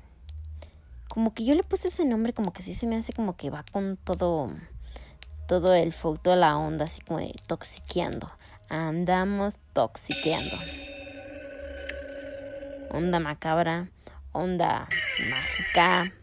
Como 1.09 1.33
que 1.33 1.43
yo 1.43 1.55
le 1.55 1.63
puse 1.63 1.89
ese 1.89 2.05
nombre, 2.05 2.31
como 2.33 2.53
que 2.53 2.61
sí 2.61 2.73
se 2.73 2.87
me 2.87 2.95
hace 2.95 3.11
como 3.11 3.35
que 3.35 3.49
va 3.49 3.65
con 3.71 3.97
todo 3.97 4.49
todo 5.51 5.73
el 5.73 5.91
fuego, 5.91 6.17
toda 6.17 6.37
la 6.37 6.55
onda, 6.55 6.85
así 6.85 7.01
como 7.01 7.19
toxiqueando. 7.45 8.31
Andamos 8.69 9.59
toxiqueando. 9.73 10.55
Onda 12.89 13.19
macabra, 13.19 13.89
onda 14.31 14.87
mágica. 15.29 16.13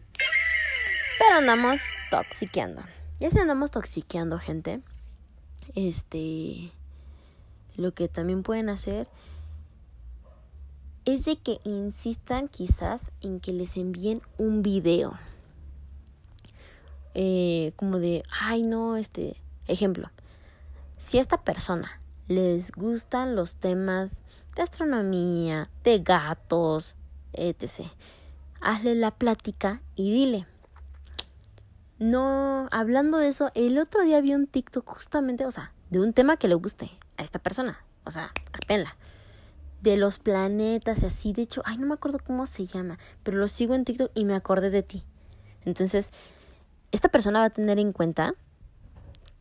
Pero 1.19 1.35
andamos 1.37 1.79
toxiqueando. 2.09 2.81
Ya 3.19 3.29
si 3.29 3.37
andamos 3.37 3.69
toxiqueando, 3.69 4.39
gente. 4.39 4.81
Este. 5.87 6.73
Lo 7.77 7.93
que 7.93 8.09
también 8.09 8.43
pueden 8.43 8.67
hacer 8.67 9.07
es 11.05 11.23
de 11.23 11.37
que 11.37 11.59
insistan 11.63 12.49
quizás 12.49 13.11
en 13.21 13.39
que 13.39 13.53
les 13.53 13.77
envíen 13.77 14.21
un 14.37 14.61
video 14.61 15.17
eh, 17.13 17.71
como 17.77 17.99
de, 17.99 18.23
ay 18.41 18.63
no, 18.63 18.97
este, 18.97 19.37
ejemplo, 19.67 20.11
si 20.97 21.17
a 21.17 21.21
esta 21.21 21.45
persona 21.45 21.89
les 22.27 22.73
gustan 22.73 23.37
los 23.37 23.55
temas 23.55 24.19
de 24.57 24.63
astronomía, 24.63 25.69
de 25.85 25.99
gatos, 25.99 26.97
etc., 27.31 27.87
hazle 28.59 28.95
la 28.95 29.11
plática 29.11 29.81
y 29.95 30.11
dile. 30.11 30.45
No, 31.99 32.67
hablando 32.71 33.17
de 33.17 33.27
eso, 33.27 33.51
el 33.55 33.77
otro 33.77 34.03
día 34.03 34.21
vi 34.21 34.33
un 34.33 34.47
TikTok 34.47 34.87
justamente, 34.87 35.45
o 35.45 35.51
sea, 35.51 35.73
de 35.89 35.99
un 35.99 36.13
tema 36.13 36.37
que 36.37 36.47
le 36.47 36.55
guste 36.55 36.89
a 37.17 37.23
esta 37.23 37.39
persona, 37.39 37.83
o 38.05 38.11
sea, 38.11 38.31
capenla 38.51 38.95
de 39.81 39.97
los 39.97 40.19
planetas 40.19 41.03
y 41.03 41.05
así. 41.05 41.33
De 41.33 41.41
hecho, 41.41 41.61
ay, 41.65 41.77
no 41.77 41.87
me 41.87 41.93
acuerdo 41.93 42.19
cómo 42.25 42.47
se 42.47 42.65
llama, 42.65 42.97
pero 43.23 43.37
lo 43.37 43.47
sigo 43.47 43.75
en 43.75 43.85
TikTok 43.85 44.11
y 44.13 44.25
me 44.25 44.35
acordé 44.35 44.69
de 44.69 44.83
ti. 44.83 45.03
Entonces, 45.65 46.11
esta 46.91 47.09
persona 47.09 47.39
va 47.39 47.45
a 47.45 47.49
tener 47.49 47.79
en 47.79 47.91
cuenta 47.91 48.33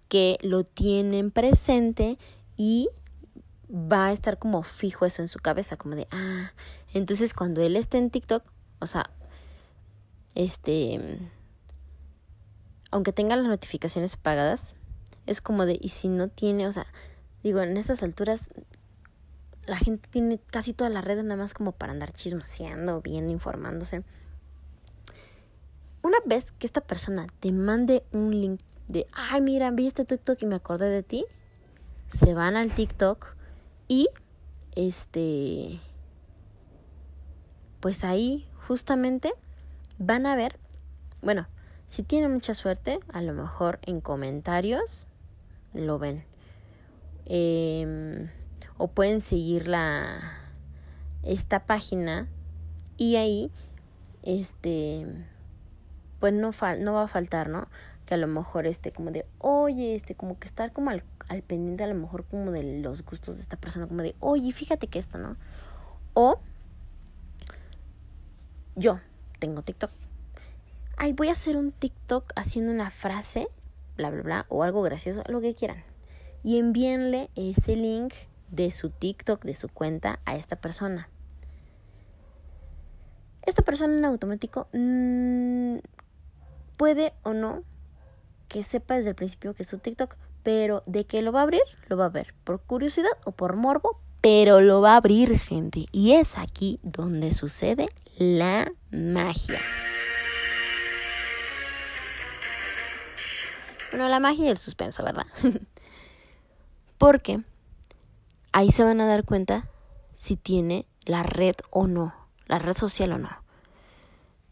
que 0.09 0.39
lo 0.43 0.65
tienen 0.65 1.31
presente 1.31 2.19
y 2.57 2.89
va 3.71 4.07
a 4.07 4.13
estar 4.13 4.39
como 4.39 4.63
fijo 4.63 5.07
eso 5.07 5.23
en 5.23 5.29
su 5.29 5.39
cabeza, 5.39 5.77
como 5.77 5.95
de, 5.95 6.09
ah, 6.11 6.53
entonces 6.95 7.35
cuando 7.35 7.63
él 7.63 7.77
esté 7.77 7.99
en 7.99 8.11
TikTok, 8.11 8.43
o 8.81 8.87
sea, 8.87 9.11
este, 10.35 11.19
aunque 12.91 13.13
tenga 13.13 13.37
las 13.37 13.47
notificaciones 13.47 14.15
apagadas, 14.15 14.77
es 15.27 15.41
como 15.41 15.67
de, 15.67 15.79
y 15.81 15.91
si 15.91 16.09
no 16.09 16.29
tiene, 16.29 16.67
o 16.67 16.73
sea, 16.73 16.87
digo, 17.43 17.61
en 17.61 17.77
esas 17.77 18.03
alturas, 18.03 18.51
la 19.67 19.77
gente 19.77 20.09
tiene 20.09 20.39
casi 20.51 20.73
todas 20.73 20.93
las 20.93 21.05
redes 21.05 21.25
nada 21.25 21.37
más 21.37 21.53
como 21.53 21.73
para 21.73 21.93
andar 21.93 22.13
chismoseando, 22.13 23.03
viendo, 23.03 23.33
informándose. 23.33 24.03
Una 26.03 26.19
vez 26.25 26.53
que 26.53 26.67
esta 26.67 26.81
persona 26.81 27.27
te 27.41 27.53
mande 27.53 28.05
un 28.13 28.31
link 28.31 28.61
de, 28.87 29.07
ay, 29.13 29.43
mira, 29.43 29.71
vi 29.71 29.87
este 29.87 30.05
TikTok 30.05 30.43
y 30.43 30.47
me 30.47 30.55
acordé 30.55 30.89
de 30.89 31.03
ti, 31.03 31.27
se 32.15 32.33
van 32.33 32.57
al 32.57 32.73
TikTok 32.73 33.37
y 33.87 34.09
este, 34.75 35.79
pues 37.81 38.05
ahí 38.05 38.49
justamente 38.67 39.33
van 39.99 40.25
a 40.25 40.37
ver, 40.37 40.59
bueno, 41.21 41.47
si 41.89 42.03
tienen 42.03 42.33
mucha 42.33 42.53
suerte, 42.53 43.01
a 43.13 43.23
lo 43.23 43.33
mejor 43.33 43.81
en 43.83 44.03
comentarios 44.03 45.07
lo 45.73 45.99
ven. 45.99 46.23
Em, 47.25 48.29
o 48.77 48.89
pueden 48.89 49.21
seguir 49.23 49.69
la 49.69 50.35
esta 51.23 51.67
página 51.67 52.29
y 52.97 53.17
ahí 53.17 53.51
este 54.23 55.07
pues 56.21 56.33
no, 56.33 56.53
fal 56.53 56.85
no 56.85 56.93
va 56.93 57.05
a 57.05 57.09
faltar, 57.09 57.49
¿no? 57.49 57.69
Que 58.05 58.15
a 58.15 58.17
lo 58.19 58.27
mejor 58.27 58.67
este 58.67 58.93
como 58.93 59.11
de, 59.11 59.25
oye, 59.39 59.95
este 59.95 60.15
como 60.15 60.39
que 60.39 60.47
estar 60.47 60.73
como 60.73 60.91
al, 60.91 61.03
al 61.29 61.43
pendiente 61.43 61.85
a 61.85 61.87
lo 61.87 61.95
mejor 61.95 62.25
como 62.25 62.51
de 62.51 62.81
los 62.81 63.03
gustos 63.03 63.37
de 63.37 63.43
esta 63.43 63.57
persona, 63.57 63.87
como 63.87 64.03
de, 64.03 64.15
oye, 64.21 64.53
fíjate 64.53 64.89
que 64.89 64.99
esto, 64.99 65.17
¿no? 65.17 65.37
O 66.13 66.39
yo 68.77 69.01
tengo 69.39 69.63
TikTok. 69.63 69.91
Ay, 71.01 71.13
voy 71.13 71.29
a 71.29 71.33
hacer 71.33 71.57
un 71.57 71.71
TikTok 71.71 72.33
haciendo 72.35 72.73
una 72.73 72.91
frase, 72.91 73.47
bla, 73.97 74.11
bla, 74.11 74.23
bla, 74.23 74.47
o 74.49 74.65
algo 74.65 74.83
gracioso, 74.83 75.23
lo 75.29 75.41
que 75.41 75.55
quieran. 75.55 75.85
Y 76.43 76.59
envíenle 76.59 77.31
ese 77.37 77.77
link 77.77 78.13
de 78.51 78.73
su 78.73 78.91
TikTok, 78.91 79.45
de 79.45 79.55
su 79.55 79.69
cuenta, 79.69 80.19
a 80.25 80.35
esta 80.35 80.57
persona. 80.57 81.09
Esta 83.43 83.63
persona 83.63 83.97
en 83.97 84.05
automático 84.05 84.67
mmm, 84.73 85.77
puede 86.77 87.15
o 87.23 87.33
no 87.33 87.63
que 88.49 88.65
sepa 88.65 88.97
desde 88.97 89.11
el 89.11 89.15
principio 89.15 89.55
que 89.55 89.63
es 89.63 89.69
su 89.69 89.79
TikTok, 89.79 90.17
pero 90.43 90.83
de 90.87 91.05
que 91.05 91.23
lo 91.23 91.31
va 91.31 91.41
a 91.41 91.43
abrir, 91.45 91.63
lo 91.87 91.97
va 91.97 92.07
a 92.07 92.11
ver 92.11 92.35
por 92.43 92.61
curiosidad 92.61 93.13
o 93.25 93.31
por 93.31 93.55
morbo, 93.55 94.01
pero 94.21 94.61
lo 94.61 94.81
va 94.81 94.95
a 94.95 94.97
abrir, 94.97 95.39
gente. 95.39 95.87
Y 95.93 96.15
es 96.15 96.39
aquí 96.39 96.81
donde 96.83 97.33
sucede 97.33 97.89
la 98.19 98.73
magia. 98.91 99.61
Bueno, 103.91 104.09
la 104.09 104.21
magia 104.21 104.47
y 104.47 104.49
el 104.49 104.59
suspenso, 104.59 105.03
¿verdad? 105.03 105.27
Porque 106.99 107.43
ahí 108.53 108.71
se 108.73 108.85
van 108.85 109.01
a 109.01 109.07
dar 109.07 109.25
cuenta 109.25 109.69
si 110.15 110.37
tiene 110.37 110.87
la 111.05 111.23
red 111.23 111.55
o 111.71 111.87
no, 111.87 112.15
la 112.47 112.59
red 112.59 112.77
social 112.77 113.13
o 113.13 113.19
no. 113.19 113.31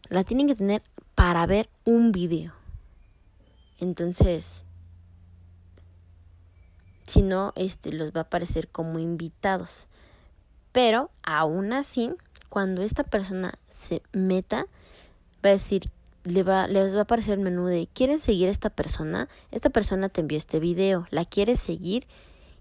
La 0.09 0.23
tienen 0.23 0.47
que 0.47 0.55
tener 0.55 0.81
para 1.13 1.45
ver 1.45 1.69
un 1.83 2.11
video. 2.11 2.53
Entonces, 3.79 4.65
si 7.05 7.21
no, 7.21 7.53
este 7.55 7.91
los 7.91 8.11
va 8.11 8.21
a 8.21 8.23
aparecer 8.23 8.69
como 8.69 8.99
invitados. 8.99 9.87
Pero 10.71 11.11
aún 11.23 11.73
así, 11.73 12.11
cuando 12.49 12.81
esta 12.81 13.03
persona 13.03 13.53
se 13.69 14.01
meta, 14.13 14.67
va 15.43 15.49
a 15.49 15.53
decir, 15.53 15.91
le 16.27 16.43
va, 16.43 16.67
les 16.67 16.93
va 16.93 16.99
a 16.99 17.03
aparecer 17.03 17.37
el 17.37 17.43
menú 17.43 17.65
de 17.65 17.87
¿quieren 17.93 18.19
seguir 18.19 18.47
a 18.47 18.51
esta 18.51 18.69
persona? 18.69 19.29
Esta 19.51 19.69
persona 19.69 20.09
te 20.09 20.21
envió 20.21 20.37
este 20.37 20.59
video, 20.59 21.07
¿la 21.09 21.25
quieres 21.25 21.59
seguir? 21.59 22.07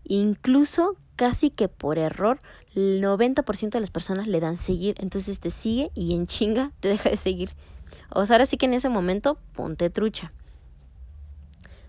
Incluso 0.05 0.97
casi 1.17 1.51
que 1.51 1.69
por 1.69 1.99
error, 1.99 2.39
el 2.75 3.03
90% 3.03 3.71
de 3.71 3.81
las 3.81 3.91
personas 3.91 4.27
le 4.27 4.39
dan 4.41 4.59
seguir, 4.59 4.95
entonces 4.99 5.41
te 5.41 5.51
sigue 5.51 5.91
y 5.95 6.15
en 6.15 6.27
chinga 6.27 6.73
te 6.81 6.89
deja 6.89 7.11
de 7.11 7.17
seguir. 7.17 7.51
O 8.11 8.25
sea, 8.27 8.37
ahora 8.37 8.47
sí 8.47 8.57
que 8.57 8.67
en 8.67 8.75
ese 8.75 8.89
momento 8.89 9.39
ponte 9.55 9.91
trucha. 9.91 10.33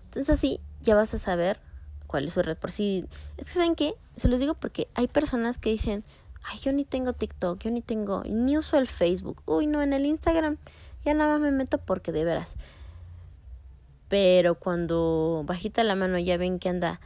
Entonces 0.04 0.30
así 0.30 0.60
ya 0.80 0.94
vas 0.94 1.14
a 1.14 1.18
saber 1.18 1.60
cuál 2.06 2.26
es 2.26 2.32
su 2.32 2.42
red. 2.42 2.56
Por 2.56 2.72
si, 2.72 3.04
es 3.36 3.46
que 3.46 3.52
saben 3.52 3.76
qué, 3.76 3.94
se 4.16 4.28
los 4.28 4.40
digo 4.40 4.54
porque 4.54 4.88
hay 4.94 5.06
personas 5.06 5.58
que 5.58 5.70
dicen, 5.70 6.04
ay, 6.42 6.58
yo 6.58 6.72
ni 6.72 6.84
tengo 6.84 7.12
TikTok, 7.12 7.62
yo 7.62 7.70
ni 7.70 7.82
tengo, 7.82 8.24
ni 8.24 8.56
uso 8.56 8.78
el 8.78 8.88
Facebook. 8.88 9.42
Uy, 9.46 9.66
no, 9.66 9.82
en 9.82 9.92
el 9.92 10.06
Instagram 10.06 10.56
ya 11.04 11.14
nada 11.14 11.32
más 11.32 11.40
me 11.40 11.50
meto 11.50 11.78
porque 11.78 12.12
de 12.12 12.24
veras. 12.24 12.56
Pero 14.08 14.54
cuando 14.54 15.42
bajita 15.46 15.84
la 15.84 15.94
mano 15.94 16.18
ya 16.18 16.36
ven 16.36 16.58
que 16.58 16.68
anda 16.68 17.00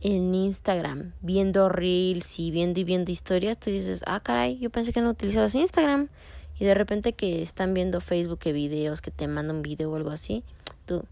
en 0.00 0.34
Instagram 0.34 1.12
viendo 1.22 1.68
reels 1.68 2.38
y 2.38 2.50
viendo 2.50 2.80
y 2.80 2.84
viendo 2.84 3.10
historias, 3.10 3.58
tú 3.58 3.70
dices, 3.70 4.02
ah, 4.06 4.20
caray, 4.20 4.58
yo 4.58 4.70
pensé 4.70 4.92
que 4.92 5.00
no 5.00 5.10
utilizabas 5.10 5.54
Instagram 5.54 6.08
y 6.58 6.64
de 6.64 6.74
repente 6.74 7.12
que 7.12 7.42
están 7.42 7.72
viendo 7.72 8.00
Facebook, 8.00 8.38
que 8.38 8.52
videos, 8.52 9.00
que 9.00 9.10
te 9.10 9.28
mandan 9.28 9.56
un 9.56 9.62
video 9.62 9.90
o 9.90 9.96
algo 9.96 10.10
así, 10.10 10.44
tú, 10.86 11.04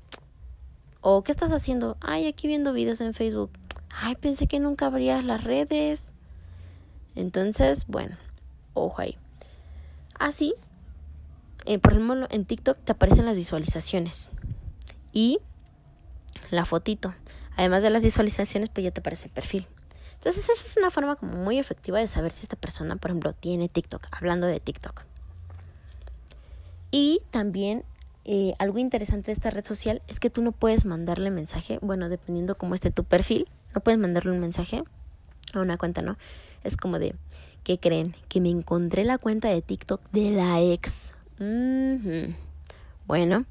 o 1.00 1.22
qué 1.22 1.32
estás 1.32 1.52
haciendo, 1.52 1.96
ay, 2.00 2.26
aquí 2.26 2.46
viendo 2.46 2.72
videos 2.72 3.00
en 3.00 3.14
Facebook, 3.14 3.50
ay, 3.90 4.16
pensé 4.16 4.46
que 4.46 4.60
nunca 4.60 4.86
abrías 4.86 5.24
las 5.24 5.44
redes. 5.44 6.12
Entonces, 7.14 7.86
bueno, 7.86 8.16
ojo 8.74 9.00
ahí. 9.00 9.16
Así, 10.18 10.54
eh, 11.64 11.78
por 11.78 11.92
ejemplo, 11.92 12.26
en 12.30 12.44
TikTok 12.44 12.78
te 12.78 12.92
aparecen 12.92 13.26
las 13.26 13.36
visualizaciones 13.36 14.30
y 15.12 15.40
la 16.50 16.64
fotito. 16.64 17.14
Además 17.56 17.82
de 17.82 17.90
las 17.90 18.02
visualizaciones, 18.02 18.70
pues 18.70 18.84
ya 18.84 18.90
te 18.90 19.00
aparece 19.00 19.26
el 19.26 19.32
perfil. 19.32 19.66
Entonces, 20.14 20.48
esa 20.48 20.66
es 20.66 20.76
una 20.76 20.90
forma 20.90 21.16
como 21.16 21.32
muy 21.32 21.58
efectiva 21.58 21.98
de 21.98 22.06
saber 22.06 22.30
si 22.30 22.42
esta 22.42 22.56
persona, 22.56 22.96
por 22.96 23.10
ejemplo, 23.10 23.32
tiene 23.32 23.68
TikTok, 23.68 24.06
hablando 24.10 24.46
de 24.46 24.60
TikTok. 24.60 25.02
Y 26.90 27.22
también 27.30 27.84
eh, 28.24 28.54
algo 28.58 28.78
interesante 28.78 29.26
de 29.26 29.32
esta 29.32 29.50
red 29.50 29.64
social 29.64 30.02
es 30.08 30.20
que 30.20 30.30
tú 30.30 30.42
no 30.42 30.52
puedes 30.52 30.84
mandarle 30.84 31.30
mensaje, 31.30 31.78
bueno, 31.80 32.08
dependiendo 32.08 32.56
cómo 32.56 32.74
esté 32.74 32.90
tu 32.90 33.04
perfil, 33.04 33.48
no 33.74 33.80
puedes 33.80 33.98
mandarle 33.98 34.32
un 34.32 34.40
mensaje 34.40 34.82
a 35.54 35.60
una 35.60 35.78
cuenta, 35.78 36.02
¿no? 36.02 36.16
Es 36.64 36.76
como 36.76 36.98
de, 36.98 37.14
¿qué 37.64 37.78
creen? 37.78 38.14
Que 38.28 38.40
me 38.40 38.50
encontré 38.50 39.04
la 39.04 39.18
cuenta 39.18 39.48
de 39.48 39.62
TikTok 39.62 40.02
de 40.12 40.30
la 40.30 40.60
ex. 40.60 41.12
Bueno, 41.40 43.46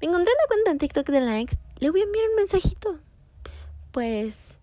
me 0.00 0.06
encontré 0.06 0.32
la 0.32 0.46
cuenta 0.46 0.72
de 0.72 0.78
TikTok 0.78 1.08
de 1.08 1.20
la 1.20 1.40
ex, 1.40 1.58
le 1.80 1.90
voy 1.90 2.00
a 2.00 2.04
enviar 2.04 2.28
un 2.30 2.36
mensajito. 2.36 3.00
Pues 3.90 4.60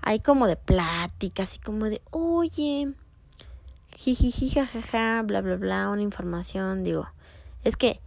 hay 0.00 0.18
como 0.18 0.48
de 0.48 0.56
pláticas 0.56 1.54
y 1.54 1.60
como 1.60 1.84
de, 1.84 2.02
oye, 2.10 2.92
jijiji, 3.94 4.50
jajaja, 4.50 5.22
bla, 5.22 5.40
bla, 5.40 5.54
bla, 5.54 5.88
una 5.88 6.02
información, 6.02 6.82
digo, 6.82 7.08
es 7.62 7.76
que 7.76 8.00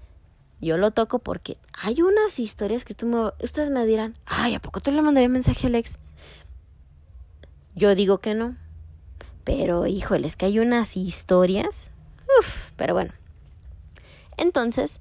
yo 0.60 0.78
lo 0.78 0.92
toco 0.92 1.20
porque 1.20 1.56
hay 1.82 2.02
unas 2.02 2.40
historias 2.40 2.84
que 2.84 2.94
ustedes 3.42 3.70
me 3.70 3.86
dirán, 3.86 4.16
ay, 4.26 4.54
¿a 4.54 4.60
poco 4.60 4.82
tú 4.82 4.92
le 4.92 5.02
mandarías 5.02 5.32
mensaje 5.32 5.68
a 5.68 5.70
Alex? 5.70 5.98
Yo 7.74 7.96
digo 7.96 8.18
que 8.18 8.36
no. 8.36 8.58
Pero, 9.46 9.88
híjole, 9.88 10.28
es 10.28 10.36
que 10.36 10.46
hay 10.46 10.60
unas 10.60 10.98
historias. 10.98 11.92
Uf, 12.40 12.72
pero 12.76 12.94
bueno. 12.94 13.14
Entonces, 14.40 15.00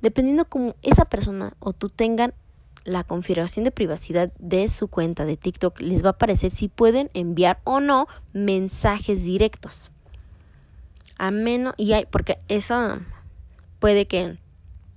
dependiendo 0.00 0.46
cómo 0.46 0.74
esa 0.82 1.04
persona 1.04 1.54
o 1.58 1.72
tú 1.72 1.88
tengan 1.88 2.34
la 2.84 3.02
configuración 3.02 3.64
de 3.64 3.72
privacidad 3.72 4.32
de 4.38 4.68
su 4.68 4.88
cuenta 4.88 5.24
de 5.24 5.36
TikTok, 5.36 5.80
les 5.80 6.04
va 6.04 6.08
a 6.08 6.12
aparecer 6.12 6.52
si 6.52 6.68
pueden 6.68 7.10
enviar 7.14 7.60
o 7.64 7.80
no 7.80 8.06
mensajes 8.32 9.24
directos. 9.24 9.90
A 11.18 11.30
menos, 11.30 11.74
y 11.76 11.92
hay, 11.94 12.06
porque 12.06 12.38
eso 12.48 12.98
puede 13.80 14.06
que 14.06 14.38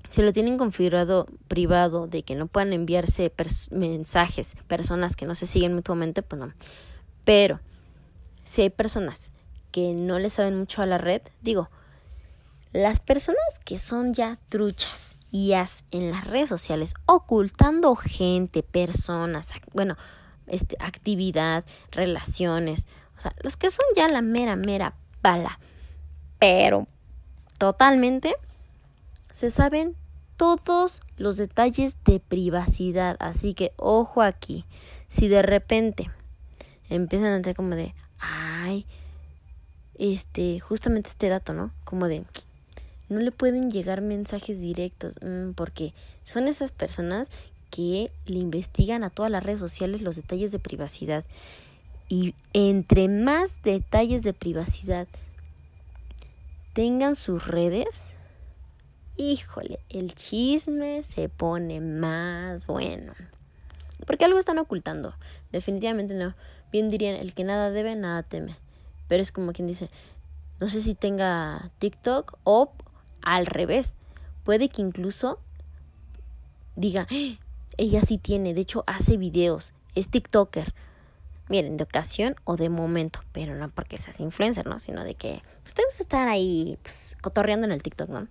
si 0.10 0.22
lo 0.22 0.34
tienen 0.34 0.58
configurado 0.58 1.28
privado 1.48 2.08
de 2.08 2.24
que 2.24 2.36
no 2.36 2.48
puedan 2.48 2.74
enviarse 2.74 3.32
mensajes 3.72 4.56
personas 4.68 5.16
que 5.16 5.26
no 5.26 5.36
se 5.36 5.48
siguen 5.48 5.74
mutuamente, 5.74 6.22
pues 6.22 6.40
no. 6.40 6.54
Pero 7.26 7.60
si 8.44 8.64
hay 8.64 8.70
personas 8.70 9.32
que 9.72 9.94
no 9.94 10.20
le 10.20 10.30
saben 10.30 10.58
mucho 10.58 10.82
a 10.82 10.88
la 10.88 10.98
red, 10.98 11.22
digo, 11.42 11.70
las 12.72 13.00
personas 13.00 13.42
que 13.66 13.78
son 13.78 14.14
ya 14.14 14.38
truchas 14.50 15.16
y 15.32 15.54
en 15.92 16.12
las 16.12 16.26
redes 16.26 16.50
sociales 16.50 16.94
ocultando 17.06 17.96
gente, 17.96 18.64
personas, 18.64 19.52
bueno, 19.74 19.98
este, 20.48 20.76
actividad, 20.80 21.64
relaciones, 21.92 22.88
o 23.18 23.22
sea, 23.22 23.34
los 23.42 23.58
que 23.58 23.70
son 23.70 23.86
ya 23.96 24.08
la 24.08 24.22
mera, 24.22 24.56
mera 24.56 24.96
bala, 25.22 25.60
pero 26.40 26.88
totalmente 27.58 28.36
se 29.34 29.52
saben 29.52 29.96
todos 30.40 31.02
los 31.18 31.36
detalles 31.36 31.98
de 32.06 32.22
privacidad. 32.22 33.18
Así 33.20 33.54
que 33.54 33.74
ojo 33.76 34.22
aquí. 34.22 34.66
Si 35.10 35.28
de 35.28 35.42
repente 35.42 36.10
empiezan 36.90 37.34
a 37.34 37.36
entrar 37.36 37.56
como 37.56 37.76
de, 37.76 37.94
ay, 38.20 38.86
este, 39.96 40.62
justamente 40.62 41.10
este 41.10 41.28
dato, 41.28 41.54
¿no? 41.54 41.72
Como 41.84 42.08
de, 42.08 42.24
no 43.10 43.20
le 43.20 43.32
pueden 43.32 43.70
llegar 43.70 44.02
mensajes 44.02 44.60
directos, 44.60 45.20
mm, 45.22 45.52
porque 45.52 45.94
son 46.24 46.48
esas 46.48 46.72
personas 46.72 47.30
que 47.70 48.12
le 48.26 48.40
investigan 48.40 49.04
a 49.04 49.10
todas 49.10 49.32
las 49.32 49.44
redes 49.44 49.60
sociales 49.60 50.02
los 50.02 50.16
detalles 50.16 50.52
de 50.52 50.60
privacidad. 50.60 51.26
Y 52.08 52.34
entre 52.54 53.08
más 53.08 53.62
detalles 53.62 54.24
de 54.24 54.34
privacidad 54.34 55.08
tengan 56.74 57.16
sus 57.16 57.48
redes, 57.48 58.16
híjole, 59.18 59.80
el 59.90 60.16
chisme 60.16 61.04
se 61.04 61.30
pone 61.30 61.82
más 61.82 62.66
bueno. 62.66 63.14
Porque 64.08 64.26
algo 64.26 64.40
están 64.40 64.60
ocultando. 64.60 65.14
Definitivamente 65.52 66.14
no. 66.14 66.34
Bien 66.72 66.90
dirían, 66.90 67.16
el 67.16 67.34
que 67.34 67.44
nada 67.44 67.70
debe, 67.72 67.96
nada 67.96 68.24
teme. 68.24 68.56
Pero 69.08 69.22
es 69.22 69.32
como 69.32 69.54
quien 69.54 69.68
dice, 69.68 69.90
no 70.60 70.70
sé 70.70 70.82
si 70.82 70.96
tenga 70.96 71.72
TikTok 71.80 72.38
o 72.44 72.72
al 73.22 73.46
revés. 73.46 73.94
Puede 74.44 74.70
que 74.70 74.82
incluso 74.82 75.40
diga, 76.76 77.08
¡Ah! 77.12 77.40
ella 77.78 78.02
sí 78.02 78.18
tiene, 78.18 78.54
de 78.54 78.62
hecho 78.62 78.84
hace 78.88 79.18
videos, 79.18 79.74
es 79.96 80.10
TikToker. 80.10 80.74
Miren, 81.50 81.78
de 81.78 81.84
ocasión 81.84 82.36
o 82.44 82.58
de 82.58 82.70
momento, 82.70 83.22
pero 83.32 83.56
no 83.56 83.70
porque 83.70 83.98
seas 83.98 84.20
influencer, 84.20 84.68
¿no? 84.68 84.80
Sino 84.80 85.04
de 85.04 85.16
que 85.16 85.42
pues, 85.64 86.00
estar 86.00 86.28
ahí 86.28 86.78
pues, 86.84 87.18
cotorreando 87.22 87.66
en 87.66 87.72
el 87.72 87.82
TikTok, 87.82 88.10
¿no? 88.10 88.28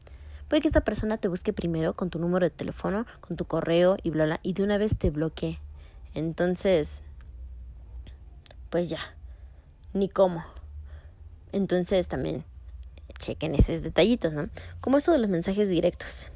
Puede 0.46 0.62
que 0.62 0.68
esta 0.68 0.83
persona 0.83 1.18
te 1.18 1.29
busque 1.29 1.53
primero 1.53 1.94
con 1.94 2.11
tu 2.11 2.18
número 2.18 2.46
de 2.46 2.51
teléfono, 2.51 3.07
con 3.20 3.37
tu 3.37 3.44
correo 3.44 3.96
y 4.03 4.11
bla, 4.11 4.24
bla, 4.24 4.40
y 4.42 4.53
de 4.53 4.62
una 4.62 4.79
vez 4.79 4.96
te 4.96 5.11
bloquee. 5.11 5.59
Entonces, 6.14 7.03
pues 8.70 8.88
ya, 8.88 9.01
ni 9.92 10.09
cómo. 10.09 10.44
Entonces 11.53 12.09
también 12.09 12.44
chequen 13.18 13.54
esos 13.54 13.83
detallitos, 13.83 14.33
¿no? 14.33 14.48
Como 14.81 14.98
eso 14.98 15.12
de 15.12 15.18
los 15.18 15.31
mensajes 15.31 15.68
directos. 15.68 16.31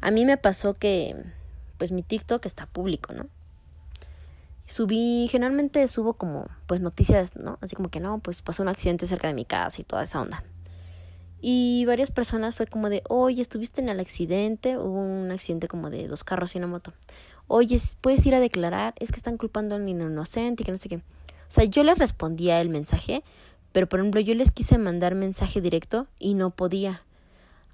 A 0.00 0.10
mí 0.10 0.24
me 0.24 0.36
pasó 0.36 0.74
que, 0.74 1.16
pues 1.76 1.92
mi 1.92 2.02
TikTok 2.02 2.44
está 2.46 2.66
público, 2.66 3.12
¿no? 3.12 3.26
Subí, 4.66 5.28
generalmente 5.30 5.86
subo 5.88 6.14
como, 6.14 6.46
pues 6.66 6.80
noticias, 6.80 7.36
¿no? 7.36 7.58
Así 7.62 7.74
como 7.74 7.88
que 7.88 8.00
no, 8.00 8.18
pues 8.18 8.42
pasó 8.42 8.62
un 8.62 8.68
accidente 8.68 9.06
cerca 9.06 9.28
de 9.28 9.34
mi 9.34 9.44
casa 9.44 9.80
y 9.80 9.84
toda 9.84 10.02
esa 10.02 10.20
onda. 10.20 10.44
Y 11.40 11.84
varias 11.86 12.10
personas 12.10 12.54
fue 12.54 12.66
como 12.66 12.90
de, 12.90 13.02
oye, 13.08 13.40
estuviste 13.40 13.80
en 13.80 13.88
el 13.88 14.00
accidente, 14.00 14.76
hubo 14.76 15.00
un 15.00 15.30
accidente 15.30 15.68
como 15.68 15.88
de 15.88 16.08
dos 16.08 16.24
carros 16.24 16.54
y 16.54 16.58
una 16.58 16.66
moto. 16.66 16.92
Oye, 17.46 17.80
puedes 18.00 18.26
ir 18.26 18.34
a 18.34 18.40
declarar, 18.40 18.94
es 18.98 19.10
que 19.10 19.16
están 19.16 19.38
culpando 19.38 19.74
a 19.74 19.78
un 19.78 19.88
inocente 19.88 20.62
y 20.62 20.66
que 20.66 20.72
no 20.72 20.78
sé 20.78 20.88
qué. 20.88 20.96
O 20.96 21.50
sea, 21.50 21.64
yo 21.64 21.82
les 21.82 21.96
respondía 21.96 22.60
el 22.60 22.68
mensaje, 22.68 23.24
pero 23.72 23.88
por 23.88 24.00
ejemplo 24.00 24.20
yo 24.20 24.34
les 24.34 24.50
quise 24.50 24.78
mandar 24.78 25.14
mensaje 25.14 25.60
directo 25.60 26.06
y 26.18 26.34
no 26.34 26.50
podía. 26.50 27.02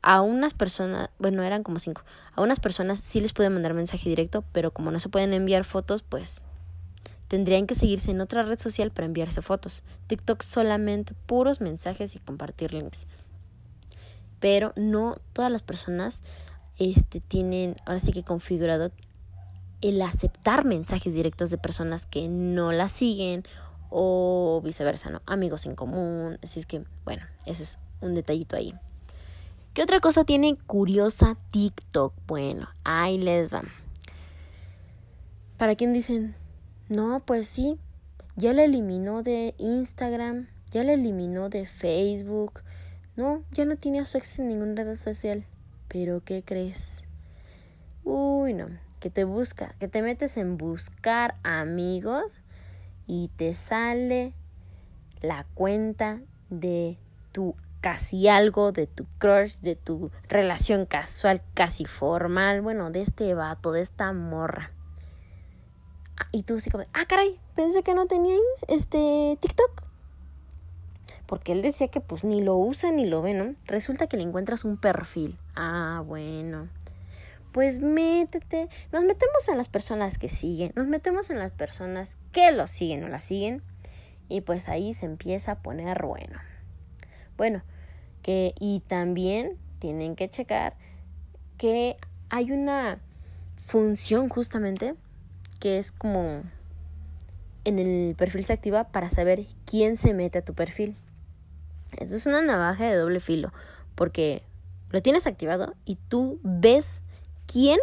A 0.02 0.20
unas 0.20 0.52
personas, 0.52 1.08
bueno, 1.18 1.42
eran 1.42 1.62
como 1.62 1.78
cinco, 1.78 2.02
a 2.34 2.42
unas 2.42 2.60
personas 2.60 3.00
sí 3.00 3.20
les 3.20 3.32
pude 3.32 3.48
mandar 3.48 3.72
mensaje 3.72 4.08
directo, 4.08 4.44
pero 4.52 4.70
como 4.70 4.90
no 4.90 5.00
se 5.00 5.08
pueden 5.08 5.32
enviar 5.32 5.64
fotos, 5.64 6.02
pues 6.02 6.42
tendrían 7.28 7.66
que 7.66 7.74
seguirse 7.74 8.10
en 8.10 8.20
otra 8.20 8.42
red 8.42 8.58
social 8.58 8.90
para 8.90 9.06
enviarse 9.06 9.40
fotos. 9.40 9.82
TikTok 10.06 10.42
solamente 10.42 11.14
puros 11.26 11.60
mensajes 11.62 12.14
y 12.16 12.18
compartir 12.18 12.74
links 12.74 13.06
pero 14.44 14.74
no 14.76 15.16
todas 15.32 15.50
las 15.50 15.62
personas 15.62 16.22
este, 16.78 17.20
tienen 17.20 17.76
ahora 17.86 17.98
sí 17.98 18.12
que 18.12 18.22
configurado 18.22 18.92
el 19.80 20.02
aceptar 20.02 20.66
mensajes 20.66 21.14
directos 21.14 21.48
de 21.48 21.56
personas 21.56 22.04
que 22.04 22.28
no 22.28 22.70
la 22.70 22.90
siguen 22.90 23.44
o 23.90 24.60
viceversa, 24.64 25.10
¿no? 25.10 25.22
Amigos 25.26 25.66
en 25.66 25.74
común. 25.74 26.38
Así 26.42 26.60
es 26.60 26.66
que, 26.66 26.84
bueno, 27.04 27.22
ese 27.46 27.62
es 27.62 27.78
un 28.00 28.14
detallito 28.14 28.56
ahí. 28.56 28.74
¿Qué 29.74 29.82
otra 29.82 30.00
cosa 30.00 30.24
tiene 30.24 30.56
curiosa 30.66 31.36
TikTok? 31.50 32.14
Bueno, 32.26 32.68
ahí 32.84 33.18
les 33.18 33.50
van. 33.50 33.68
Para 35.58 35.74
quien 35.74 35.92
dicen, 35.92 36.36
no, 36.88 37.20
pues 37.20 37.48
sí, 37.48 37.78
ya 38.36 38.52
la 38.52 38.64
eliminó 38.64 39.22
de 39.22 39.54
Instagram, 39.58 40.48
ya 40.70 40.84
la 40.84 40.92
eliminó 40.92 41.48
de 41.48 41.66
Facebook, 41.66 42.62
no, 43.16 43.42
ya 43.52 43.64
no 43.64 43.76
tiene 43.76 44.00
acceso 44.00 44.42
en 44.42 44.48
ninguna 44.48 44.84
red 44.84 44.96
social. 44.96 45.46
Pero 45.88 46.22
¿qué 46.24 46.42
crees? 46.44 47.02
Uy, 48.04 48.52
no, 48.52 48.68
que 49.00 49.10
te 49.10 49.24
busca, 49.24 49.74
que 49.78 49.88
te 49.88 50.02
metes 50.02 50.36
en 50.36 50.56
buscar 50.56 51.36
amigos 51.42 52.40
y 53.06 53.28
te 53.36 53.54
sale 53.54 54.34
la 55.20 55.46
cuenta 55.54 56.20
de 56.50 56.98
tu 57.32 57.54
casi 57.80 58.28
algo, 58.28 58.72
de 58.72 58.86
tu 58.86 59.06
crush, 59.18 59.60
de 59.60 59.76
tu 59.76 60.10
relación 60.28 60.86
casual, 60.86 61.42
casi 61.54 61.84
formal, 61.84 62.62
bueno, 62.62 62.90
de 62.90 63.02
este 63.02 63.34
vato, 63.34 63.72
de 63.72 63.82
esta 63.82 64.12
morra. 64.12 64.70
Ah, 66.16 66.28
y 66.32 66.44
tú 66.44 66.56
así 66.56 66.70
como, 66.70 66.84
ah, 66.92 67.04
caray, 67.06 67.38
pensé 67.54 67.82
que 67.82 67.94
no 67.94 68.06
teníais 68.06 68.40
este 68.68 69.36
TikTok 69.40 69.84
porque 71.26 71.52
él 71.52 71.62
decía 71.62 71.88
que 71.88 72.00
pues 72.00 72.24
ni 72.24 72.42
lo 72.42 72.56
usa 72.56 72.92
ni 72.92 73.06
lo 73.06 73.22
ve, 73.22 73.34
¿no? 73.34 73.54
Resulta 73.66 74.06
que 74.06 74.16
le 74.16 74.22
encuentras 74.22 74.64
un 74.64 74.76
perfil. 74.76 75.38
Ah, 75.56 76.02
bueno. 76.06 76.68
Pues 77.54 77.78
métete, 77.78 78.68
nos 78.90 79.04
metemos 79.04 79.48
en 79.48 79.56
las 79.58 79.68
personas 79.68 80.18
que 80.18 80.28
siguen, 80.28 80.72
nos 80.74 80.88
metemos 80.88 81.30
en 81.30 81.38
las 81.38 81.52
personas 81.52 82.18
que 82.32 82.50
lo 82.50 82.66
siguen 82.66 83.04
o 83.04 83.08
la 83.08 83.20
siguen 83.20 83.62
y 84.28 84.40
pues 84.40 84.68
ahí 84.68 84.92
se 84.92 85.06
empieza 85.06 85.52
a 85.52 85.62
poner 85.62 86.02
bueno. 86.02 86.36
Bueno, 87.36 87.62
que 88.22 88.54
y 88.58 88.80
también 88.80 89.56
tienen 89.78 90.16
que 90.16 90.28
checar 90.28 90.74
que 91.56 91.96
hay 92.28 92.50
una 92.50 92.98
función 93.62 94.28
justamente 94.28 94.96
que 95.60 95.78
es 95.78 95.92
como 95.92 96.42
en 97.62 97.78
el 97.78 98.16
perfil 98.16 98.44
se 98.44 98.52
activa 98.52 98.88
para 98.88 99.08
saber 99.08 99.46
quién 99.64 99.96
se 99.96 100.12
mete 100.12 100.38
a 100.38 100.44
tu 100.44 100.54
perfil. 100.54 100.96
Esto 101.98 102.16
es 102.16 102.26
una 102.26 102.42
navaja 102.42 102.86
de 102.86 102.96
doble 102.96 103.20
filo, 103.20 103.52
porque 103.94 104.42
lo 104.90 105.02
tienes 105.02 105.28
activado 105.28 105.76
y 105.84 105.98
tú 106.08 106.40
ves 106.42 107.00
quién. 107.46 107.78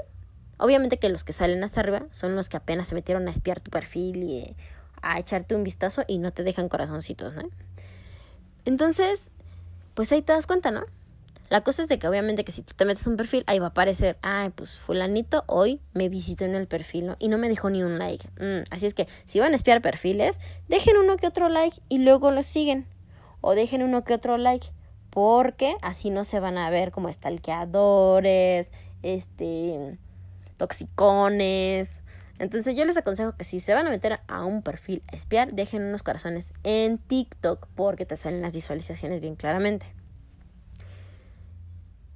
Obviamente 0.58 0.98
que 0.98 1.10
los 1.10 1.24
que 1.24 1.34
salen 1.34 1.64
hasta 1.64 1.80
arriba 1.80 2.06
son 2.12 2.36
los 2.36 2.50
que 2.50 2.58
apenas 2.58 2.88
se 2.88 2.96
metieron 2.96 3.28
a 3.28 3.32
espiar 3.32 3.60
tu 3.60 3.72
perfil 3.72 4.24
y 4.24 4.38
eh, 4.40 4.56
a 5.02 5.20
echarte 5.20 5.56
un 5.56 5.64
vistazo 5.64 6.04
y 6.08 6.20
no 6.20 6.32
te 6.32 6.44
dejan 6.44 6.70
corazoncitos, 6.70 7.34
¿no? 7.34 7.50
Entonces, 8.66 9.32
pues 9.96 10.12
ahí 10.12 10.22
te 10.22 10.34
das 10.34 10.46
cuenta, 10.46 10.70
¿no? 10.72 10.84
La 11.52 11.62
cosa 11.66 11.82
es 11.82 11.90
de 11.90 12.00
que 12.00 12.08
obviamente 12.08 12.46
que 12.46 12.54
si 12.54 12.62
tú 12.62 12.74
te 12.78 12.86
metes 12.86 13.06
un 13.08 13.18
perfil, 13.18 13.44
ahí 13.46 13.60
va 13.60 13.66
a 13.66 13.70
aparecer, 13.72 14.18
ay, 14.22 14.52
pues 14.52 14.78
fulanito 14.78 15.44
hoy 15.48 15.82
me 15.94 16.08
visitó 16.08 16.46
en 16.46 16.56
el 16.56 16.66
perfil. 16.66 17.14
Y 17.20 17.28
no 17.28 17.38
me 17.38 17.50
dejó 17.50 17.70
ni 17.70 17.84
un 17.84 18.00
like. 18.00 18.26
Mm, 18.40 18.64
así 18.70 18.86
es 18.86 18.94
que 18.94 19.06
si 19.26 19.42
van 19.42 19.52
a 19.52 19.58
espiar 19.58 19.82
perfiles, 19.82 20.40
dejen 20.70 20.96
uno 20.96 21.18
que 21.18 21.28
otro 21.28 21.50
like 21.50 21.78
y 21.90 21.98
luego 21.98 22.32
lo 22.32 22.42
siguen. 22.42 22.86
O 23.42 23.54
dejen 23.54 23.84
uno 23.84 24.06
que 24.06 24.14
otro 24.14 24.38
like, 24.38 24.68
porque 25.10 25.76
así 25.82 26.10
no 26.10 26.24
se 26.24 26.40
van 26.40 26.58
a 26.58 26.70
ver 26.70 26.92
como 26.92 27.12
stalkeadores, 27.12 28.72
este, 29.04 29.98
toxicones. 30.58 32.02
Entonces 32.40 32.76
yo 32.76 32.86
les 32.86 32.98
aconsejo 32.98 33.34
que 33.38 33.44
si 33.44 33.60
se 33.60 33.74
van 33.74 33.86
a 33.88 33.90
meter 33.90 34.20
a 34.28 34.46
un 34.46 34.64
perfil 34.64 35.04
a 35.12 35.16
espiar, 35.16 35.54
dejen 35.54 35.84
unos 35.84 36.04
corazones 36.04 36.52
en 36.64 36.98
TikTok 36.98 37.68
porque 37.76 38.06
te 38.06 38.18
salen 38.18 38.42
las 38.42 38.52
visualizaciones 38.52 39.22
bien 39.22 39.36
claramente. 39.36 39.86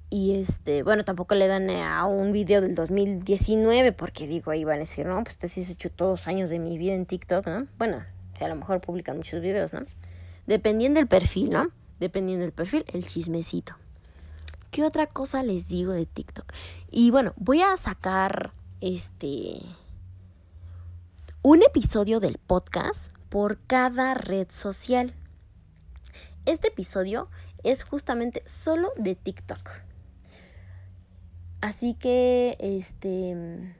Y 0.09 0.39
este, 0.39 0.83
bueno, 0.83 1.03
tampoco 1.03 1.35
le 1.35 1.47
dan 1.47 1.69
a 1.69 2.05
un 2.05 2.31
video 2.31 2.61
del 2.61 2.75
2019 2.75 3.91
porque 3.91 4.27
digo, 4.27 4.51
ahí 4.51 4.63
van 4.63 4.75
a 4.75 4.79
decir, 4.79 5.05
no, 5.05 5.23
pues 5.23 5.35
este 5.35 5.47
sí 5.49 5.63
se 5.63 5.73
echó 5.73 5.89
todos 5.89 6.27
años 6.27 6.49
de 6.49 6.59
mi 6.59 6.77
vida 6.77 6.93
en 6.93 7.05
TikTok, 7.05 7.47
¿no? 7.47 7.67
Bueno, 7.77 8.03
sea, 8.37 8.47
a 8.47 8.49
lo 8.49 8.55
mejor 8.55 8.81
publican 8.81 9.17
muchos 9.17 9.41
videos, 9.41 9.73
¿no? 9.73 9.81
Dependiendo 10.45 10.99
del 10.99 11.07
perfil, 11.07 11.49
¿no? 11.49 11.67
Dependiendo 11.99 12.43
del 12.43 12.53
perfil, 12.53 12.85
el 12.93 13.05
chismecito. 13.05 13.75
¿Qué 14.71 14.83
otra 14.83 15.07
cosa 15.07 15.43
les 15.43 15.67
digo 15.67 15.93
de 15.93 16.05
TikTok? 16.05 16.51
Y 16.91 17.11
bueno, 17.11 17.33
voy 17.37 17.61
a 17.61 17.77
sacar 17.77 18.51
este 18.81 19.61
un 21.41 21.61
episodio 21.61 22.19
del 22.19 22.39
podcast 22.39 23.15
por 23.29 23.59
cada 23.67 24.15
red 24.15 24.47
social. 24.49 25.13
Este 26.45 26.69
episodio 26.69 27.29
es 27.63 27.83
justamente 27.83 28.41
solo 28.45 28.91
de 28.97 29.15
TikTok. 29.15 29.69
Así 31.61 31.93
que, 31.93 32.57
este... 32.59 33.75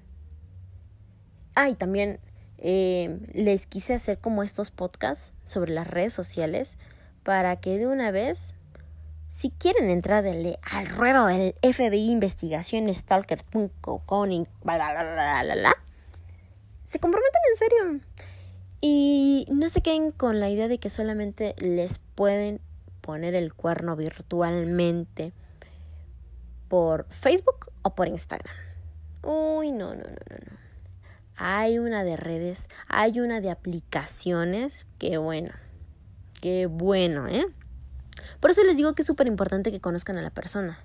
Ah, 1.56 1.70
y 1.70 1.76
también 1.76 2.20
eh, 2.58 3.20
les 3.34 3.68
quise 3.68 3.94
hacer 3.94 4.20
como 4.20 4.44
estos 4.44 4.72
podcasts 4.72 5.34
sobre 5.46 5.74
las 5.74 5.88
redes 5.88 6.14
sociales 6.14 6.78
para 7.24 7.56
que 7.60 7.78
de 7.78 7.88
una 7.88 8.12
vez, 8.12 8.56
si 9.36 9.50
quieren 9.50 9.90
entrar 9.90 10.26
al 10.26 10.88
ruedo 10.88 11.26
del 11.26 11.56
FBI 11.62 12.10
investigación 12.10 12.92
stalker.com, 12.94 14.46
se 16.86 17.00
comprometan 17.02 17.42
en 17.52 17.58
serio. 17.58 18.00
Y 18.80 19.46
no 19.52 19.70
se 19.70 19.82
queden 19.82 20.12
con 20.12 20.40
la 20.40 20.50
idea 20.50 20.70
de 20.70 20.78
que 20.78 20.90
solamente 20.90 21.54
les 21.58 22.00
pueden 22.00 22.62
poner 23.02 23.36
el 23.36 23.54
cuerno 23.54 23.98
virtualmente 23.98 25.34
por 26.70 27.06
Facebook 27.10 27.74
o 27.82 27.94
por 27.94 28.08
Instagram. 28.08 28.56
Uy, 29.22 29.74
no, 29.74 29.96
no, 29.96 30.04
no, 30.04 30.12
no, 30.30 30.38
no. 30.50 30.58
Hay 31.36 31.78
una 31.78 32.06
de 32.06 32.16
redes, 32.16 32.70
hay 32.88 33.20
una 33.20 33.42
de 33.42 33.52
aplicaciones, 33.52 34.88
qué 34.98 35.18
bueno, 35.18 35.52
qué 36.40 36.68
bueno, 36.68 37.28
¿eh? 37.28 37.46
Por 38.40 38.52
eso 38.52 38.64
les 38.64 38.78
digo 38.78 38.94
que 38.94 39.02
es 39.02 39.08
súper 39.08 39.28
importante 39.28 39.72
que 39.72 39.80
conozcan 39.80 40.18
a 40.18 40.22
la 40.22 40.30
persona, 40.30 40.78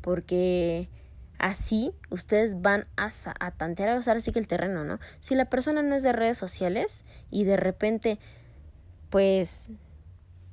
porque 0.00 0.88
así 1.38 1.92
ustedes 2.10 2.62
van 2.62 2.86
a, 2.96 3.10
a 3.40 3.50
tantear 3.50 3.90
a 3.90 3.98
usar 3.98 4.16
así 4.16 4.32
que 4.32 4.38
el 4.38 4.48
terreno, 4.48 4.84
¿no? 4.84 4.98
Si 5.20 5.34
la 5.34 5.50
persona 5.50 5.82
no 5.82 5.94
es 5.94 6.02
de 6.02 6.12
redes 6.12 6.38
sociales 6.38 7.04
y 7.30 7.44
de 7.44 7.56
repente, 7.56 8.18
pues 9.10 9.70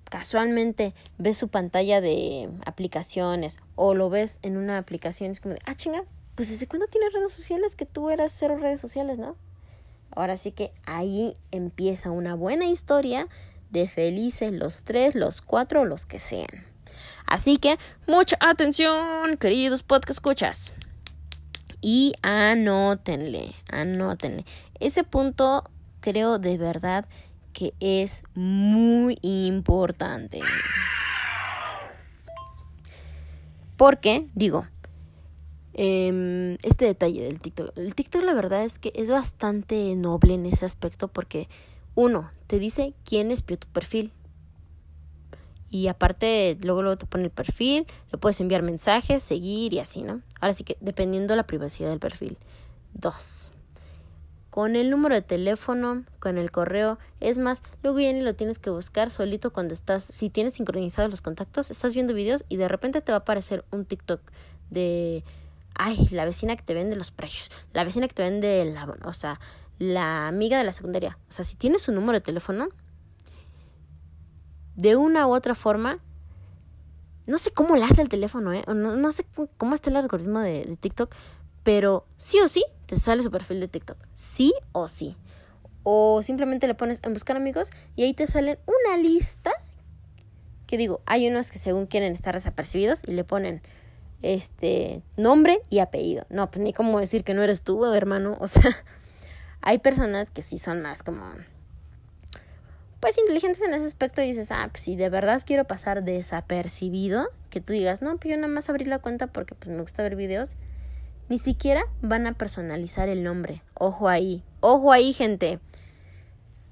casualmente 0.09 0.93
ves 1.17 1.37
su 1.37 1.47
pantalla 1.47 2.01
de 2.01 2.49
aplicaciones 2.65 3.59
o 3.75 3.93
lo 3.93 4.09
ves 4.09 4.39
en 4.41 4.57
una 4.57 4.77
aplicación, 4.77 5.31
es 5.31 5.39
como 5.39 5.55
de, 5.55 5.61
ah, 5.65 5.75
chinga, 5.75 6.03
pues 6.35 6.49
¿desde 6.49 6.67
cuándo 6.67 6.87
tienes 6.87 7.13
redes 7.13 7.31
sociales 7.31 7.75
que 7.75 7.85
tú 7.85 8.09
eras 8.09 8.33
cero 8.37 8.57
redes 8.59 8.81
sociales, 8.81 9.19
no? 9.19 9.37
Ahora 10.13 10.35
sí 10.35 10.51
que 10.51 10.73
ahí 10.85 11.37
empieza 11.51 12.11
una 12.11 12.35
buena 12.35 12.65
historia 12.65 13.29
de 13.71 13.87
felices 13.87 14.51
los 14.51 14.83
tres, 14.83 15.15
los 15.15 15.41
cuatro, 15.41 15.85
los 15.85 16.05
que 16.05 16.19
sean. 16.19 16.47
Así 17.25 17.57
que 17.57 17.77
mucha 18.07 18.37
atención, 18.39 19.37
queridos 19.37 19.83
podcast 19.83 20.11
escuchas. 20.11 20.73
Y 21.81 22.13
anótenle, 22.21 23.55
anótenle. 23.71 24.45
Ese 24.79 25.03
punto 25.03 25.63
creo 25.99 26.37
de 26.37 26.57
verdad 26.57 27.05
que 27.53 27.73
es 27.79 28.23
muy 28.35 29.17
importante. 29.21 30.41
Porque, 33.77 34.27
digo, 34.35 34.67
eh, 35.73 36.57
este 36.61 36.85
detalle 36.85 37.23
del 37.23 37.39
TikTok. 37.39 37.77
El 37.77 37.95
TikTok 37.95 38.23
la 38.23 38.33
verdad 38.33 38.63
es 38.63 38.77
que 38.77 38.91
es 38.93 39.09
bastante 39.09 39.95
noble 39.95 40.35
en 40.35 40.45
ese 40.45 40.65
aspecto 40.65 41.07
porque, 41.07 41.47
uno, 41.95 42.29
te 42.51 42.59
dice 42.59 42.93
quién 43.05 43.31
espió 43.31 43.57
tu 43.57 43.69
perfil. 43.69 44.11
Y 45.69 45.87
aparte, 45.87 46.57
luego, 46.61 46.81
luego 46.81 46.97
te 46.97 47.05
pone 47.05 47.23
el 47.23 47.29
perfil, 47.29 47.87
le 48.11 48.17
puedes 48.17 48.41
enviar 48.41 48.61
mensajes, 48.61 49.23
seguir 49.23 49.71
y 49.71 49.79
así, 49.79 50.01
¿no? 50.01 50.21
Ahora 50.41 50.51
sí 50.51 50.65
que 50.65 50.75
dependiendo 50.81 51.31
de 51.31 51.37
la 51.37 51.47
privacidad 51.47 51.89
del 51.91 51.99
perfil. 51.99 52.37
Dos, 52.93 53.53
con 54.49 54.75
el 54.75 54.89
número 54.89 55.15
de 55.15 55.21
teléfono, 55.21 56.03
con 56.19 56.37
el 56.37 56.51
correo. 56.51 56.99
Es 57.21 57.37
más, 57.37 57.61
luego 57.83 58.01
ya 58.01 58.11
lo 58.11 58.35
tienes 58.35 58.59
que 58.59 58.69
buscar 58.69 59.11
solito 59.11 59.53
cuando 59.53 59.73
estás, 59.73 60.03
si 60.03 60.29
tienes 60.29 60.55
sincronizados 60.55 61.09
los 61.09 61.21
contactos, 61.21 61.71
estás 61.71 61.93
viendo 61.93 62.13
videos 62.13 62.43
y 62.49 62.57
de 62.57 62.67
repente 62.67 62.99
te 62.99 63.13
va 63.13 63.19
a 63.19 63.21
aparecer 63.21 63.63
un 63.71 63.85
TikTok 63.85 64.19
de, 64.69 65.23
ay, 65.75 66.05
la 66.11 66.25
vecina 66.25 66.57
que 66.57 66.63
te 66.63 66.73
vende 66.73 66.97
los 66.97 67.11
precios, 67.11 67.49
la 67.71 67.85
vecina 67.85 68.09
que 68.09 68.13
te 68.13 68.23
vende 68.23 68.65
la, 68.65 68.93
o 69.05 69.13
sea, 69.13 69.39
la 69.81 70.27
amiga 70.27 70.59
de 70.59 70.63
la 70.63 70.73
secundaria. 70.73 71.17
O 71.27 71.31
sea, 71.31 71.43
si 71.43 71.55
tienes 71.55 71.81
su 71.81 71.91
número 71.91 72.13
de 72.13 72.21
teléfono, 72.21 72.69
de 74.75 74.95
una 74.95 75.25
u 75.25 75.33
otra 75.33 75.55
forma, 75.55 75.97
no 77.25 77.39
sé 77.39 77.49
cómo 77.49 77.75
le 77.75 77.83
hace 77.83 78.03
el 78.03 78.09
teléfono, 78.09 78.53
¿eh? 78.53 78.63
No, 78.67 78.95
no 78.95 79.11
sé 79.11 79.25
cómo 79.57 79.73
está 79.73 79.89
el 79.89 79.95
algoritmo 79.95 80.39
de, 80.39 80.65
de 80.65 80.77
TikTok, 80.77 81.15
pero 81.63 82.05
sí 82.17 82.39
o 82.39 82.47
sí 82.47 82.63
te 82.85 82.97
sale 82.97 83.23
su 83.23 83.31
perfil 83.31 83.59
de 83.59 83.67
TikTok. 83.67 83.97
Sí 84.13 84.53
o 84.71 84.87
sí. 84.87 85.17
O 85.81 86.21
simplemente 86.21 86.67
le 86.67 86.75
pones 86.75 86.99
en 87.03 87.13
buscar 87.13 87.35
amigos 87.35 87.71
y 87.95 88.03
ahí 88.03 88.13
te 88.13 88.27
salen 88.27 88.59
una 88.67 88.97
lista 88.97 89.49
que 90.67 90.77
digo, 90.77 91.01
hay 91.07 91.27
unos 91.27 91.49
que 91.49 91.57
según 91.57 91.87
quieren 91.87 92.13
estar 92.13 92.35
desapercibidos 92.35 93.01
y 93.07 93.13
le 93.13 93.23
ponen 93.23 93.63
este 94.21 95.01
nombre 95.17 95.59
y 95.71 95.79
apellido. 95.79 96.25
No, 96.29 96.51
pues 96.51 96.63
ni 96.63 96.71
cómo 96.71 96.99
decir 96.99 97.23
que 97.23 97.33
no 97.33 97.41
eres 97.41 97.63
tú, 97.63 97.83
hermano. 97.85 98.37
O 98.39 98.45
sea, 98.47 98.71
hay 99.61 99.79
personas 99.79 100.29
que 100.29 100.41
sí 100.41 100.57
son 100.57 100.81
más 100.81 101.03
como 101.03 101.23
pues 102.99 103.17
inteligentes 103.17 103.61
en 103.63 103.73
ese 103.73 103.85
aspecto 103.85 104.21
y 104.21 104.27
dices, 104.27 104.51
ah, 104.51 104.69
pues 104.71 104.83
si 104.83 104.95
de 104.95 105.09
verdad 105.09 105.41
quiero 105.43 105.65
pasar 105.65 106.03
desapercibido, 106.03 107.29
que 107.49 107.59
tú 107.59 107.73
digas, 107.73 108.03
no, 108.03 108.15
pues 108.17 108.31
yo 108.31 108.37
nada 108.37 108.53
más 108.53 108.69
abrí 108.69 108.85
la 108.85 108.99
cuenta 108.99 109.25
porque 109.27 109.55
pues 109.55 109.75
me 109.75 109.81
gusta 109.81 110.03
ver 110.03 110.15
videos 110.15 110.55
ni 111.27 111.37
siquiera 111.37 111.83
van 112.01 112.27
a 112.27 112.33
personalizar 112.33 113.07
el 113.07 113.23
nombre. 113.23 113.63
Ojo 113.73 114.09
ahí, 114.09 114.43
ojo 114.59 114.91
ahí 114.91 115.13
gente. 115.13 115.59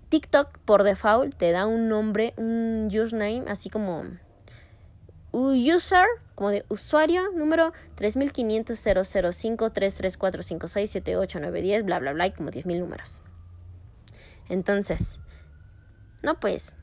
TikTok 0.10 0.58
por 0.60 0.84
default 0.84 1.34
te 1.36 1.52
da 1.52 1.66
un 1.66 1.88
nombre, 1.88 2.34
un 2.36 2.88
username, 2.88 3.46
así 3.48 3.70
como 3.70 4.04
user, 5.32 6.06
como 6.40 6.52
de 6.52 6.66
usuario, 6.70 7.34
número 7.34 7.74
3500 7.96 8.80
005 8.80 9.72
33456 9.74 10.90
78910, 10.90 11.84
bla 11.84 12.00
bla 12.00 12.14
bla, 12.14 12.34
como 12.34 12.50
10.000 12.50 12.80
números. 12.80 13.22
Entonces, 14.48 15.20
no 16.24 16.40
pues, 16.40 16.74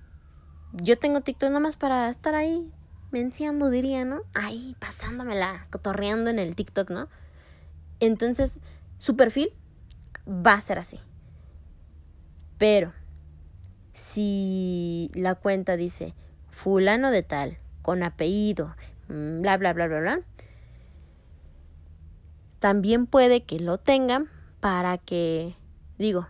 yo 0.75 0.99
tengo 0.99 1.23
TikTok 1.23 1.49
nada 1.49 1.61
más 1.61 1.79
para 1.79 2.11
estar 2.11 2.35
ahí 2.35 2.71
menciando, 3.11 3.71
diría, 3.71 4.05
¿no? 4.05 4.21
Ahí, 4.35 4.77
pasándomela, 4.79 5.69
cotorreando 5.71 6.29
en 6.29 6.39
el 6.39 6.55
TikTok, 6.55 6.91
¿no? 6.91 7.09
Entonces, 7.99 8.61
su 8.99 9.17
perfil 9.17 9.55
va 10.29 10.53
a 10.53 10.61
ser 10.61 10.77
así. 10.79 11.01
Pero, 12.59 12.93
si 13.95 15.11
la 15.15 15.35
cuenta 15.35 15.79
dice 15.79 16.15
fulano 16.51 17.11
de 17.11 17.23
tal, 17.23 17.57
con 17.81 18.03
apellido, 18.03 18.77
bla, 19.09 19.57
bla, 19.57 19.73
bla, 19.73 19.87
bla, 19.87 20.01
bla, 20.01 20.21
también 22.59 23.07
puede 23.07 23.45
que 23.45 23.61
lo 23.61 23.79
tengan 23.79 24.29
para 24.61 24.99
que, 24.99 25.55
digo, 25.99 26.27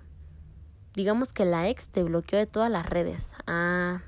digamos 0.94 1.32
que 1.32 1.44
la 1.44 1.68
ex 1.68 1.88
te 1.88 2.02
bloqueó 2.02 2.38
de 2.38 2.46
todas 2.46 2.70
las 2.70 2.88
redes. 2.88 3.32
Ah, 3.46 4.02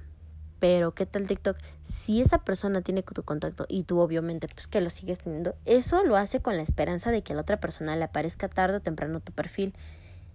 Pero, 0.59 0.92
¿qué 0.92 1.07
tal 1.07 1.26
TikTok? 1.28 1.57
Si 1.85 2.20
esa 2.20 2.38
persona 2.38 2.83
tiene 2.83 3.02
tu 3.02 3.22
contacto 3.22 3.66
y 3.68 3.85
tú 3.85 4.00
obviamente 4.00 4.48
pues 4.48 4.66
que 4.66 4.81
lo 4.81 4.90
sigues 4.90 5.18
teniendo, 5.18 5.54
eso 5.64 6.02
lo 6.04 6.16
hace 6.16 6.40
con 6.40 6.57
la 6.57 6.62
esperanza 6.62 7.11
de 7.11 7.22
que 7.22 7.33
a 7.33 7.37
la 7.37 7.42
otra 7.42 7.61
persona 7.61 7.94
le 7.94 8.04
aparezca 8.04 8.48
tarde 8.48 8.78
o 8.78 8.81
temprano 8.81 9.20
tu 9.20 9.33
perfil. 9.33 9.74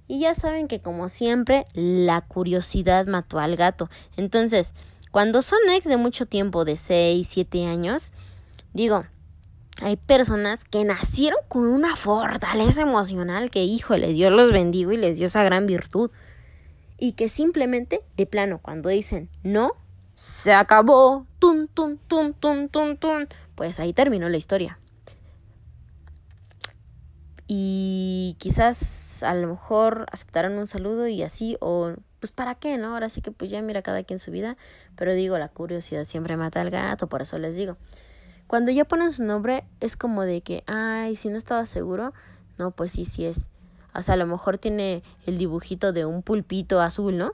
Y 0.07 0.21
ya 0.21 0.33
saben 0.35 0.67
que 0.67 0.79
como 0.79 1.09
siempre, 1.09 1.65
la 1.73 2.21
curiosidad 2.21 3.05
mató 3.07 3.39
al 3.39 3.55
gato. 3.55 3.89
Entonces, 4.17 4.73
cuando 5.13 5.43
son 5.43 5.59
ex 5.69 5.85
de 5.85 5.97
mucho 5.97 6.25
tiempo, 6.25 6.65
de 6.65 6.75
6, 6.75 7.27
7 7.29 7.67
años, 7.67 8.13
digo, 8.73 9.05
hay 9.79 9.95
personas 9.95 10.63
que 10.63 10.83
nacieron 10.83 11.37
con 11.49 11.67
una 11.67 11.95
fortaleza 11.95 12.81
emocional 12.81 13.51
que, 13.51 13.63
híjole, 13.63 14.07
Dios 14.07 14.31
los 14.31 14.51
bendigo 14.51 14.91
y 14.91 14.97
les 14.97 15.17
dio 15.17 15.27
esa 15.27 15.43
gran 15.43 15.67
virtud. 15.67 16.09
Y 16.97 17.11
que 17.11 17.29
simplemente, 17.29 18.01
de 18.17 18.25
plano, 18.25 18.57
cuando 18.57 18.89
dicen 18.89 19.29
no, 19.43 19.73
se 20.15 20.51
acabó, 20.51 21.27
tun, 21.37 21.67
tun, 21.67 21.99
tun, 22.07 22.33
tun, 22.33 22.67
tun, 22.69 22.97
tun, 22.97 23.29
pues 23.53 23.79
ahí 23.79 23.93
terminó 23.93 24.29
la 24.29 24.37
historia. 24.37 24.79
Y 27.45 28.35
quizás 28.39 29.21
a 29.21 29.35
lo 29.35 29.47
mejor 29.47 30.07
aceptaron 30.11 30.53
un 30.53 30.65
saludo 30.65 31.07
y 31.07 31.21
así, 31.21 31.55
o 31.59 31.93
pues 32.23 32.31
para 32.31 32.55
qué, 32.55 32.77
¿no? 32.77 32.93
Ahora 32.93 33.09
sí 33.09 33.19
que 33.19 33.31
pues 33.31 33.51
ya 33.51 33.61
mira 33.61 33.81
cada 33.81 34.01
quien 34.05 34.17
su 34.17 34.31
vida, 34.31 34.55
pero 34.95 35.13
digo, 35.13 35.37
la 35.37 35.49
curiosidad 35.49 36.05
siempre 36.05 36.37
mata 36.37 36.61
al 36.61 36.69
gato, 36.69 37.07
por 37.07 37.21
eso 37.21 37.37
les 37.37 37.57
digo. 37.57 37.75
Cuando 38.47 38.71
ya 38.71 38.85
ponen 38.85 39.11
su 39.11 39.25
nombre 39.25 39.65
es 39.81 39.97
como 39.97 40.21
de 40.21 40.39
que, 40.39 40.63
ay, 40.65 41.17
si 41.17 41.27
no 41.27 41.37
estaba 41.37 41.65
seguro, 41.65 42.13
no, 42.57 42.71
pues 42.71 42.93
sí, 42.93 43.03
sí 43.03 43.25
es. 43.25 43.45
O 43.93 44.01
sea, 44.01 44.13
a 44.13 44.17
lo 44.17 44.25
mejor 44.25 44.57
tiene 44.57 45.03
el 45.25 45.37
dibujito 45.37 45.91
de 45.91 46.05
un 46.05 46.23
pulpito 46.23 46.79
azul, 46.79 47.17
¿no? 47.17 47.33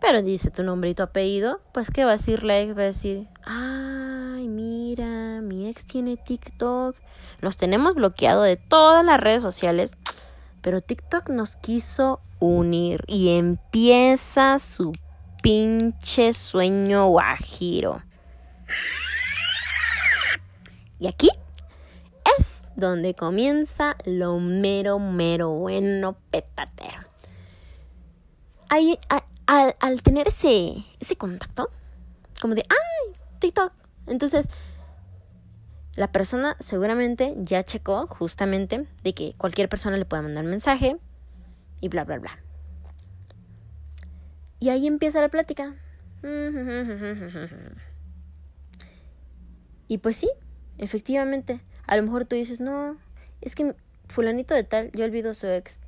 Pero 0.00 0.22
dice 0.22 0.50
tu 0.50 0.62
nombre 0.62 0.88
y 0.88 0.94
tu 0.94 1.02
apellido, 1.02 1.60
pues 1.74 1.90
¿qué 1.90 2.06
va 2.06 2.12
a 2.12 2.16
decir 2.16 2.44
la 2.44 2.58
ex? 2.58 2.74
Va 2.74 2.80
a 2.80 2.86
decir, 2.86 3.28
ay, 3.44 4.48
mira, 4.48 5.42
mi 5.42 5.68
ex 5.68 5.84
tiene 5.84 6.16
TikTok. 6.16 6.96
Nos 7.42 7.58
tenemos 7.58 7.94
bloqueado 7.94 8.40
de 8.40 8.56
todas 8.56 9.04
las 9.04 9.20
redes 9.20 9.42
sociales, 9.42 9.98
pero 10.62 10.80
TikTok 10.80 11.28
nos 11.28 11.56
quiso 11.56 12.22
unir 12.38 13.04
y 13.06 13.36
empieza 13.36 14.58
su 14.58 14.92
pinche 15.42 16.32
sueño 16.32 17.08
guajiro. 17.08 18.02
Y 20.98 21.06
aquí 21.06 21.28
es 22.38 22.62
donde 22.74 23.14
comienza 23.14 23.96
lo 24.04 24.40
mero, 24.40 24.98
mero 24.98 25.50
bueno 25.50 26.16
petatero. 26.30 26.98
Ahí, 28.68 28.98
al, 29.46 30.02
tener 30.02 30.28
ese, 30.28 30.84
ese 30.98 31.16
contacto, 31.16 31.70
como 32.40 32.54
de, 32.54 32.64
¡ay! 32.68 33.16
TikTok. 33.38 33.72
Entonces, 34.06 34.48
la 35.94 36.10
persona 36.10 36.56
seguramente 36.60 37.34
ya 37.38 37.62
checó 37.64 38.06
justamente 38.06 38.86
de 39.02 39.14
que 39.14 39.34
cualquier 39.38 39.68
persona 39.68 39.96
le 39.96 40.04
puede 40.04 40.22
mandar 40.22 40.44
mensaje 40.44 40.98
y 41.80 41.88
bla, 41.88 42.04
bla, 42.04 42.18
bla. 42.18 42.38
Y 44.58 44.70
ahí 44.70 44.86
empieza 44.86 45.20
la 45.20 45.28
plática. 45.28 45.74
Y 49.88 49.98
pues 49.98 50.16
sí, 50.16 50.30
efectivamente. 50.78 51.60
A 51.86 51.96
lo 51.96 52.02
mejor 52.02 52.24
tú 52.24 52.34
dices, 52.34 52.60
no, 52.60 52.96
es 53.40 53.54
que 53.54 53.74
fulanito 54.08 54.54
de 54.54 54.64
tal, 54.64 54.90
yo 54.92 55.04
olvido 55.04 55.34
su 55.34 55.46
ex. 55.46 55.82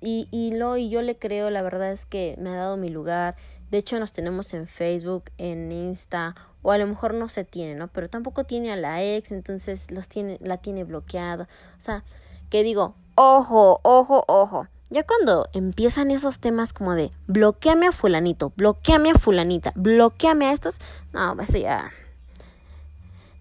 Y, 0.00 0.28
y, 0.30 0.52
lo, 0.52 0.76
y 0.76 0.88
yo 0.88 1.02
le 1.02 1.18
creo, 1.18 1.50
la 1.50 1.62
verdad 1.62 1.90
es 1.90 2.06
que 2.06 2.36
me 2.38 2.50
ha 2.50 2.54
dado 2.56 2.76
mi 2.76 2.90
lugar. 2.90 3.34
De 3.70 3.78
hecho, 3.78 3.98
nos 3.98 4.12
tenemos 4.12 4.54
en 4.54 4.68
Facebook, 4.68 5.24
en 5.36 5.72
Insta, 5.72 6.36
o 6.62 6.70
a 6.70 6.78
lo 6.78 6.86
mejor 6.86 7.12
no 7.12 7.28
se 7.28 7.44
tiene, 7.44 7.74
¿no? 7.74 7.88
Pero 7.88 8.08
tampoco 8.08 8.44
tiene 8.44 8.70
a 8.70 8.76
la 8.76 9.02
ex, 9.02 9.32
entonces 9.32 9.90
los 9.90 10.08
tiene, 10.08 10.38
la 10.40 10.58
tiene 10.58 10.84
bloqueada. 10.84 11.48
O 11.76 11.80
sea, 11.80 12.04
que 12.50 12.62
digo, 12.62 12.94
ojo, 13.16 13.80
ojo, 13.82 14.24
ojo. 14.28 14.68
Ya 14.94 15.02
cuando 15.02 15.48
empiezan 15.52 16.12
esos 16.12 16.38
temas 16.38 16.72
como 16.72 16.94
de 16.94 17.10
bloqueame 17.26 17.88
a 17.88 17.90
fulanito, 17.90 18.52
bloqueame 18.54 19.10
a 19.10 19.14
fulanita, 19.14 19.72
bloqueame 19.74 20.46
a 20.46 20.52
estos, 20.52 20.78
no, 21.12 21.34
eso 21.40 21.58
ya 21.58 21.90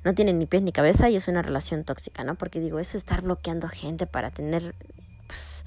no 0.04 0.16
tiene 0.16 0.34
ni 0.34 0.48
pies 0.48 0.63
ni 0.63 0.72
cabeza 0.72 1.12
y 1.12 1.16
es 1.16 1.28
una 1.28 1.44
relación 1.44 1.84
tóxica, 1.84 2.24
¿no? 2.24 2.34
Porque 2.34 2.60
digo, 2.60 2.80
eso 2.80 2.98
estar 2.98 3.22
bloqueando 3.22 3.68
gente 3.68 4.08
para 4.08 4.32
tener, 4.32 4.74
pues, 5.28 5.63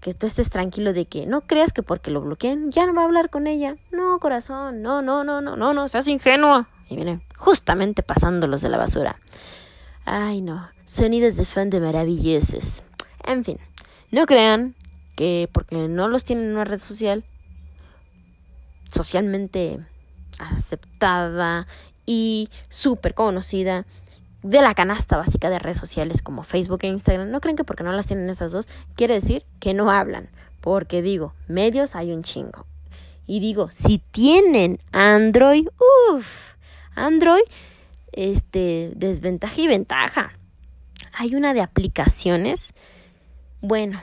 que 0.00 0.14
tú 0.14 0.26
estés 0.26 0.50
tranquilo 0.50 0.92
de 0.92 1.04
que 1.04 1.26
no 1.26 1.42
creas 1.42 1.72
que 1.72 1.84
porque 1.84 2.10
lo 2.10 2.22
bloqueen 2.22 2.72
ya 2.72 2.84
no 2.86 2.94
va 2.94 3.02
a 3.02 3.04
hablar 3.04 3.30
con 3.30 3.46
ella. 3.46 3.76
No, 3.92 4.18
corazón, 4.18 4.82
no, 4.82 5.00
no, 5.00 5.22
no, 5.22 5.40
no, 5.40 5.54
no, 5.54 5.72
no, 5.72 5.88
seas 5.88 6.08
ingenuo. 6.08 6.66
Y 6.88 6.96
vienen 6.96 7.22
justamente 7.36 8.02
pasándolos 8.02 8.62
de 8.62 8.68
la 8.68 8.78
basura. 8.78 9.14
Ay, 10.04 10.42
no, 10.42 10.68
sonidos 10.86 11.36
de 11.36 11.44
fan 11.44 11.70
de 11.70 11.78
maravillosos. 11.78 12.82
En 13.22 13.44
fin, 13.44 13.58
no 14.10 14.26
crean 14.26 14.74
que 15.16 15.48
porque 15.52 15.76
no 15.88 16.08
los 16.08 16.24
tienen 16.24 16.46
en 16.46 16.52
una 16.52 16.64
red 16.64 16.80
social, 16.80 17.24
socialmente 18.92 19.78
aceptada 20.38 21.66
y 22.06 22.48
súper 22.68 23.14
conocida, 23.14 23.86
de 24.42 24.62
la 24.62 24.74
canasta 24.74 25.16
básica 25.16 25.50
de 25.50 25.58
redes 25.58 25.78
sociales 25.78 26.22
como 26.22 26.44
Facebook 26.44 26.80
e 26.82 26.88
Instagram, 26.88 27.30
no 27.30 27.40
creen 27.40 27.56
que 27.56 27.64
porque 27.64 27.84
no 27.84 27.92
las 27.92 28.06
tienen 28.06 28.30
esas 28.30 28.52
dos, 28.52 28.68
quiere 28.94 29.14
decir 29.14 29.44
que 29.60 29.74
no 29.74 29.90
hablan. 29.90 30.30
Porque 30.60 31.02
digo, 31.02 31.34
medios 31.48 31.94
hay 31.96 32.12
un 32.12 32.22
chingo. 32.22 32.66
Y 33.26 33.40
digo, 33.40 33.70
si 33.70 33.98
tienen 33.98 34.78
Android, 34.92 35.68
uff, 36.12 36.54
Android, 36.94 37.42
este, 38.12 38.92
desventaja 38.96 39.60
y 39.60 39.66
ventaja. 39.68 40.32
Hay 41.14 41.34
una 41.34 41.54
de 41.54 41.60
aplicaciones, 41.60 42.72
bueno, 43.60 44.02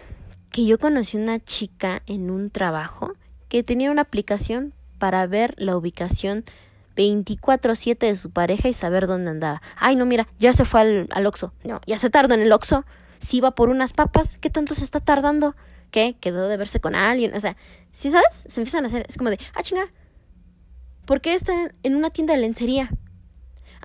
que 0.58 0.66
yo 0.66 0.80
conocí 0.80 1.18
una 1.18 1.38
chica 1.38 2.02
en 2.08 2.32
un 2.32 2.50
trabajo 2.50 3.14
que 3.48 3.62
tenía 3.62 3.92
una 3.92 4.02
aplicación 4.02 4.74
para 4.98 5.28
ver 5.28 5.54
la 5.60 5.78
ubicación 5.78 6.46
24-7 6.96 8.00
de 8.00 8.16
su 8.16 8.32
pareja 8.32 8.68
y 8.68 8.74
saber 8.74 9.06
dónde 9.06 9.30
andaba. 9.30 9.62
Ay, 9.76 9.96
no, 9.96 10.08
mira, 10.08 10.28
ya 10.40 10.54
se 10.54 10.66
fue 10.66 10.82
al, 10.82 11.08
al 11.12 11.28
Oxxo. 11.28 11.54
No, 11.64 11.80
ya 11.86 12.00
se 12.00 12.10
tardó 12.10 12.34
en 12.34 12.40
el 12.40 12.52
Oxxo. 12.52 12.86
Si 13.20 13.38
iba 13.38 13.52
por 13.52 13.70
unas 13.70 13.94
papas, 13.94 14.40
¿qué 14.42 14.50
tanto 14.50 14.74
se 14.74 14.84
está 14.84 15.00
tardando? 15.00 15.56
¿Qué? 15.92 16.18
Quedó 16.20 16.48
de 16.48 16.58
verse 16.58 16.80
con 16.80 16.96
alguien. 16.96 17.36
O 17.36 17.40
sea, 17.40 17.56
si 17.92 18.10
sabes? 18.10 18.46
Se 18.48 18.60
empiezan 18.60 18.84
a 18.84 18.88
hacer, 18.88 19.06
es 19.08 19.16
como 19.16 19.30
de, 19.30 19.38
ah, 19.54 19.62
chinga, 19.62 19.86
¿por 21.06 21.22
qué 21.22 21.36
está 21.36 21.54
en 21.84 21.96
una 21.96 22.10
tienda 22.10 22.34
de 22.34 22.40
lencería? 22.40 22.90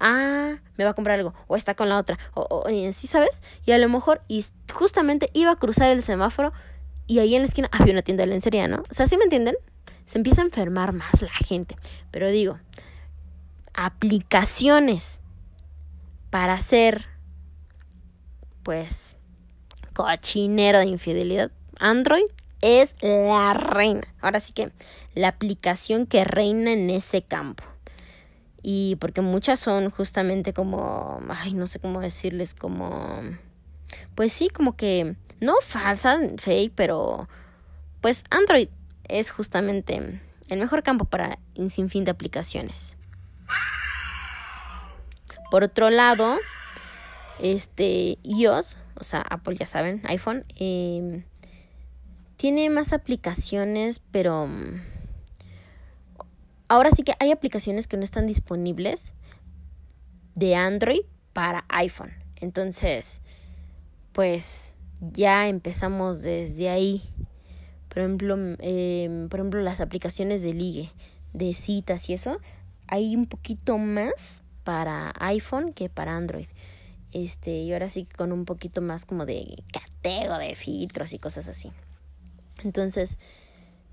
Ah, 0.05 0.57
me 0.77 0.85
va 0.85 0.91
a 0.91 0.95
comprar 0.95 1.17
algo. 1.17 1.33
O 1.47 1.55
está 1.55 1.75
con 1.77 1.89
la 1.89 1.97
otra. 1.97 2.19
O, 2.35 2.43
o 2.51 2.69
¿sí 2.93 3.07
sabes? 3.07 3.41
Y 3.65 3.71
a 3.71 3.79
lo 3.79 3.89
mejor, 3.89 4.21
y 4.27 4.45
justamente 4.75 5.31
iba 5.33 5.53
a 5.53 5.57
cruzar 5.57 5.93
el 5.93 6.03
semáforo 6.03 6.53
y 7.07 7.21
ahí 7.21 7.37
en 7.37 7.43
la 7.43 7.49
esquina 7.49 7.69
había 7.71 7.93
una 7.93 8.03
tienda 8.03 8.23
de 8.25 8.31
lencería, 8.31 8.67
¿no? 8.67 8.83
O 8.91 8.95
sea, 8.95 9.07
¿sí 9.07 9.17
me 9.17 9.25
entienden? 9.25 9.55
Se 10.05 10.19
empieza 10.19 10.43
a 10.43 10.45
enfermar 10.45 10.93
más 10.93 11.23
la 11.23 11.31
gente. 11.31 11.77
Pero 12.11 12.31
digo, 12.31 12.59
aplicaciones 13.75 15.21
para 16.31 16.55
hacer, 16.55 17.07
pues, 18.65 19.17
cochinero 19.93 20.81
de 20.81 20.87
infidelidad, 20.87 21.53
Android 21.79 22.25
es 22.61 22.97
la 23.03 23.55
reina. 23.55 24.03
Ahora 24.21 24.41
sí 24.41 24.53
que 24.53 24.73
la 25.15 25.29
aplicación 25.29 26.07
que 26.07 26.25
reina 26.25 26.73
en 26.73 26.91
ese 26.91 27.23
campo. 27.23 27.63
Y 28.63 28.97
porque 28.97 29.21
muchas 29.21 29.59
son 29.59 29.91
justamente 29.91 30.53
como, 30.53 31.21
ay, 31.29 31.55
no 31.55 31.67
sé 31.67 31.81
cómo 31.81 32.01
decirles, 32.01 32.55
como, 32.55 33.21
pues 34.15 34.33
sí, 34.33 34.49
como 34.49 34.77
que, 34.77 35.17
no 35.41 35.55
falsas, 35.63 36.21
fake, 36.39 36.73
pero, 36.75 37.29
pues 38.01 38.25
Android 38.31 38.69
es 39.09 39.33
justamente 39.33 40.21
el 40.49 40.61
mejor 40.61 40.83
campo 40.83 41.05
para 41.05 41.39
un 41.57 41.71
sinfín 41.71 42.05
de 42.05 42.13
aplicaciones. 42.13 42.97
Por 45.51 45.65
otro 45.65 45.91
lado, 45.91 46.39
este 47.41 48.19
iOS, 48.23 48.77
o 48.95 49.05
sea, 49.05 49.23
Apple 49.29 49.57
ya 49.59 49.67
saben, 49.67 50.01
iPhone, 50.05 50.45
em, 50.57 51.25
tiene 52.37 52.71
más 52.71 52.93
aplicaciones, 52.93 54.01
pero 54.11 54.49
ahora 56.73 56.91
sí 56.91 57.03
que 57.03 57.13
hay 57.19 57.31
aplicaciones 57.31 57.87
que 57.87 57.99
no 57.99 58.03
están 58.03 58.27
disponibles 58.27 59.13
de 60.35 60.55
Android 60.55 61.03
para 61.35 61.67
iPhone. 61.69 62.13
Entonces, 62.37 63.21
pues 64.13 64.75
ya 65.03 65.49
empezamos 65.49 66.23
desde 66.23 66.71
ahí. 66.71 67.03
Por 67.91 67.99
ejemplo, 67.99 68.37
em, 68.61 69.29
por 69.29 69.41
ejemplo, 69.41 69.61
las 69.61 69.83
aplicaciones 69.83 70.43
de 70.43 70.55
ligue, 70.55 70.89
de 71.35 71.53
citas 71.53 72.09
y 72.09 72.15
eso, 72.15 72.41
hay 72.87 73.17
un 73.17 73.27
poquito 73.27 73.77
más 73.77 74.43
para 74.65 75.13
iPhone 75.21 75.75
que 75.75 75.91
para 75.91 76.17
Android. 76.17 76.49
Este, 77.13 77.51
y 77.51 77.75
ahora 77.75 77.91
sí 77.91 78.07
con 78.17 78.33
un 78.33 78.47
poquito 78.47 78.81
más 78.81 79.05
como 79.05 79.27
de 79.27 79.63
catego 79.75 80.39
de 80.39 80.57
filtros 80.57 81.13
y 81.13 81.19
cosas 81.19 81.49
así. 81.49 81.71
Entonces, 82.65 83.19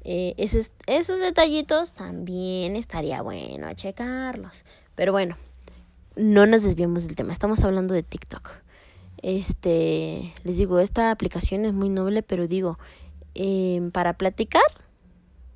eh, 0.04 0.34
esos, 0.38 0.72
esos 0.88 1.20
detallitos 1.20 1.94
también 1.94 2.76
estaría 2.76 3.22
bueno 3.22 3.72
checarlos. 3.74 4.64
Pero 4.96 5.12
bueno, 5.12 5.38
no 6.16 6.46
nos 6.46 6.64
desviemos 6.64 7.06
del 7.06 7.16
tema, 7.16 7.34
estamos 7.34 7.64
hablando 7.64 7.94
de 7.94 8.04
TikTok. 8.04 8.50
Este, 9.22 10.34
les 10.44 10.58
digo, 10.58 10.80
esta 10.80 11.12
aplicación 11.12 11.66
es 11.66 11.74
muy 11.74 11.90
noble, 11.90 12.24
pero 12.24 12.48
digo, 12.48 12.80
em, 13.36 13.92
para 13.92 14.14
platicar, 14.14 14.64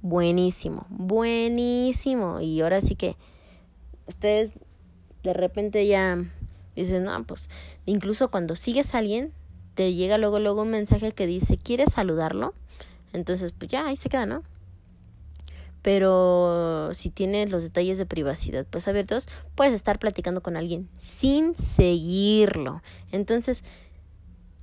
buenísimo, 0.01 0.86
buenísimo. 0.89 2.41
Y 2.41 2.62
ahora 2.62 2.82
sí 2.82 2.95
que 2.95 3.15
ustedes 4.08 4.53
de 5.23 5.34
repente 5.34 5.88
ya 5.88 6.23
dicen, 6.75 7.03
no, 7.06 7.23
pues 7.23 7.49
incluso 7.86 8.29
cuando 8.29 8.56
sigues 8.56 8.93
a 8.93 8.99
alguien, 8.99 9.32
te 9.75 9.93
llega 9.93 10.17
luego, 10.17 10.39
luego 10.39 10.62
un 10.62 10.69
mensaje 10.69 11.13
que 11.13 11.25
dice, 11.25 11.58
¿quieres 11.58 11.93
saludarlo? 11.93 12.53
Entonces, 13.13 13.54
pues 13.54 13.71
ya, 13.71 13.88
ahí 13.88 13.95
se 13.95 14.10
queda, 14.10 14.26
¿no? 14.26 14.43
Pero 15.82 16.89
si 16.93 17.10
tienes 17.10 17.52
los 17.52 17.63
detalles 17.63 17.97
de 17.97 18.06
privacidad 18.06 18.65
pues 18.69 18.88
abiertos, 18.88 19.28
puedes 19.56 19.73
estar 19.73 19.99
platicando 19.99 20.41
con 20.41 20.56
alguien 20.56 20.89
sin 20.97 21.58
seguirlo. 21.58 22.82
Entonces, 23.12 23.63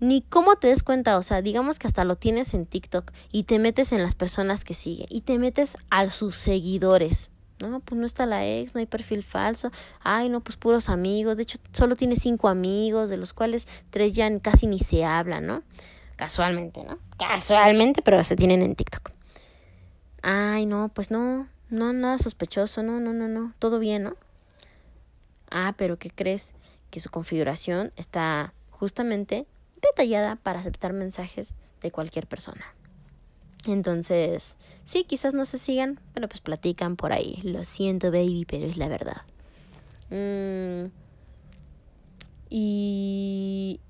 ni 0.00 0.22
cómo 0.22 0.56
te 0.56 0.68
des 0.68 0.82
cuenta, 0.82 1.18
o 1.18 1.22
sea, 1.22 1.42
digamos 1.42 1.78
que 1.78 1.86
hasta 1.86 2.04
lo 2.04 2.16
tienes 2.16 2.54
en 2.54 2.64
TikTok 2.64 3.12
y 3.30 3.44
te 3.44 3.58
metes 3.58 3.92
en 3.92 4.02
las 4.02 4.14
personas 4.14 4.64
que 4.64 4.72
sigue 4.72 5.06
y 5.10 5.20
te 5.20 5.38
metes 5.38 5.76
a 5.90 6.08
sus 6.08 6.36
seguidores. 6.36 7.30
No, 7.60 7.80
pues 7.80 8.00
no 8.00 8.06
está 8.06 8.24
la 8.24 8.46
ex, 8.46 8.74
no 8.74 8.80
hay 8.80 8.86
perfil 8.86 9.22
falso. 9.22 9.70
Ay, 10.02 10.30
no, 10.30 10.40
pues 10.40 10.56
puros 10.56 10.88
amigos. 10.88 11.36
De 11.36 11.42
hecho, 11.42 11.58
solo 11.72 11.94
tiene 11.94 12.16
cinco 12.16 12.48
amigos, 12.48 13.10
de 13.10 13.18
los 13.18 13.34
cuales 13.34 13.68
tres 13.90 14.14
ya 14.14 14.34
casi 14.40 14.66
ni 14.66 14.78
se 14.78 15.04
hablan, 15.04 15.46
¿no? 15.46 15.62
Casualmente, 16.20 16.84
¿no? 16.84 16.98
Casualmente, 17.18 18.02
pero 18.02 18.22
se 18.24 18.36
tienen 18.36 18.60
en 18.60 18.74
TikTok. 18.74 19.10
Ay, 20.20 20.66
no, 20.66 20.90
pues 20.90 21.10
no, 21.10 21.48
no, 21.70 21.94
nada 21.94 22.18
sospechoso, 22.18 22.82
no, 22.82 23.00
no, 23.00 23.14
no, 23.14 23.26
no, 23.26 23.54
todo 23.58 23.78
bien, 23.78 24.02
¿no? 24.02 24.16
Ah, 25.50 25.72
pero 25.78 25.98
¿qué 25.98 26.10
crees? 26.10 26.52
Que 26.90 27.00
su 27.00 27.08
configuración 27.08 27.94
está 27.96 28.52
justamente 28.68 29.46
detallada 29.80 30.36
para 30.36 30.60
aceptar 30.60 30.92
mensajes 30.92 31.54
de 31.80 31.90
cualquier 31.90 32.26
persona. 32.26 32.66
Entonces, 33.66 34.58
sí, 34.84 35.04
quizás 35.04 35.32
no 35.32 35.46
se 35.46 35.56
sigan, 35.56 36.00
pero 36.12 36.28
pues 36.28 36.42
platican 36.42 36.96
por 36.96 37.14
ahí. 37.14 37.40
Lo 37.44 37.64
siento, 37.64 38.10
baby, 38.10 38.44
pero 38.46 38.66
es 38.66 38.76
la 38.76 38.88
verdad. 38.88 39.22
Mm, 40.10 40.90
y 42.50 43.80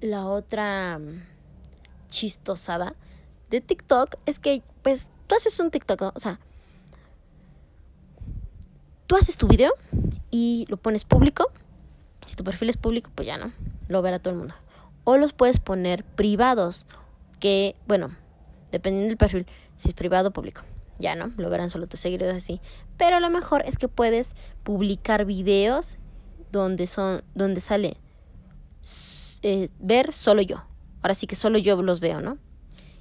la 0.00 0.28
otra 0.28 1.00
chistosada 2.08 2.94
de 3.50 3.60
TikTok 3.60 4.16
es 4.26 4.38
que, 4.38 4.62
pues, 4.82 5.08
tú 5.26 5.34
haces 5.34 5.58
un 5.60 5.70
TikTok. 5.70 6.12
O 6.14 6.20
sea, 6.20 6.40
tú 9.06 9.16
haces 9.16 9.36
tu 9.36 9.48
video 9.48 9.72
y 10.30 10.66
lo 10.68 10.76
pones 10.76 11.04
público. 11.04 11.50
Si 12.26 12.36
tu 12.36 12.44
perfil 12.44 12.68
es 12.68 12.76
público, 12.76 13.10
pues 13.14 13.26
ya 13.26 13.38
no, 13.38 13.52
lo 13.88 14.02
verá 14.02 14.18
todo 14.18 14.32
el 14.32 14.38
mundo. 14.38 14.54
O 15.04 15.16
los 15.16 15.32
puedes 15.32 15.60
poner 15.60 16.04
privados, 16.04 16.86
que, 17.40 17.74
bueno, 17.86 18.14
dependiendo 18.70 19.08
del 19.08 19.16
perfil, 19.16 19.46
si 19.78 19.88
es 19.88 19.94
privado 19.94 20.28
o 20.28 20.32
público. 20.32 20.62
Ya 20.98 21.14
no, 21.14 21.30
lo 21.36 21.48
verán 21.48 21.70
solo 21.70 21.86
tus 21.86 22.00
seguidores 22.00 22.36
así. 22.36 22.60
Pero 22.96 23.20
lo 23.20 23.30
mejor 23.30 23.62
es 23.64 23.78
que 23.78 23.88
puedes 23.88 24.34
publicar 24.64 25.24
videos 25.24 25.96
donde 26.50 26.86
son, 26.86 27.22
donde 27.34 27.60
sale 27.60 27.96
eh, 29.42 29.70
ver 29.78 30.12
solo 30.12 30.42
yo. 30.42 30.67
Ahora 31.02 31.14
sí 31.14 31.26
que 31.26 31.36
solo 31.36 31.58
yo 31.58 31.80
los 31.82 32.00
veo, 32.00 32.20
¿no? 32.20 32.38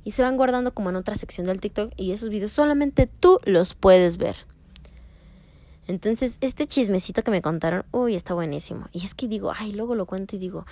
Y 0.04 0.12
se 0.12 0.22
van 0.22 0.38
guardando 0.38 0.74
como 0.74 0.90
en 0.90 0.96
otra 0.96 1.16
sección 1.16 1.48
del 1.48 1.60
TikTok 1.60 1.94
y 1.98 2.12
esos 2.12 2.30
videos 2.30 2.52
solamente 2.52 3.08
tú 3.08 3.40
los 3.44 3.74
puedes 3.74 4.18
ver. 4.18 4.38
Entonces, 5.88 6.38
este 6.42 6.68
chismecito 6.68 7.24
que 7.24 7.32
me 7.32 7.42
contaron, 7.42 7.86
uy, 7.92 8.16
está 8.16 8.34
buenísimo. 8.34 8.90
Y 8.92 9.06
es 9.06 9.16
que 9.16 9.28
digo, 9.28 9.54
ay, 9.56 9.72
luego 9.72 9.96
lo 9.96 10.06
cuento 10.06 10.36
y 10.36 10.40
digo, 10.40 10.66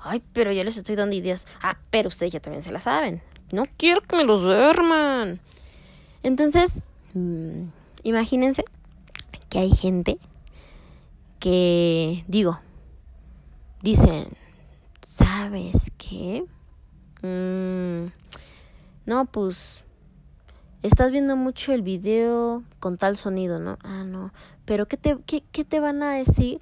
ay, 0.00 0.22
pero 0.32 0.50
ya 0.50 0.64
les 0.64 0.76
estoy 0.76 0.96
dando 0.96 1.14
ideas. 1.14 1.46
Ah, 1.62 1.78
pero 1.90 2.08
ustedes 2.08 2.32
ya 2.32 2.40
también 2.40 2.64
se 2.64 2.72
la 2.72 2.80
saben. 2.80 3.22
No 3.52 3.62
quiero 3.76 4.00
que 4.00 4.16
me 4.16 4.24
los 4.24 4.42
duerman. 4.42 5.40
Entonces, 6.24 6.82
mm, 7.14 7.68
imagínense 8.02 8.64
que 9.48 9.60
hay 9.60 9.70
gente 9.70 10.18
que, 11.38 12.24
digo, 12.26 12.58
dicen, 13.82 14.26
¿sabes 15.02 15.92
qué? 15.96 16.44
Mm, 17.26 18.06
no, 19.06 19.26
pues 19.26 19.84
estás 20.82 21.12
viendo 21.12 21.36
mucho 21.36 21.72
el 21.72 21.82
video 21.82 22.62
con 22.80 22.96
tal 22.96 23.16
sonido, 23.16 23.58
¿no? 23.58 23.78
Ah, 23.82 24.04
no. 24.04 24.32
Pero 24.64 24.86
¿qué 24.86 24.96
te, 24.96 25.16
qué, 25.26 25.42
qué 25.52 25.64
te 25.64 25.80
van 25.80 26.02
a 26.02 26.12
decir 26.12 26.60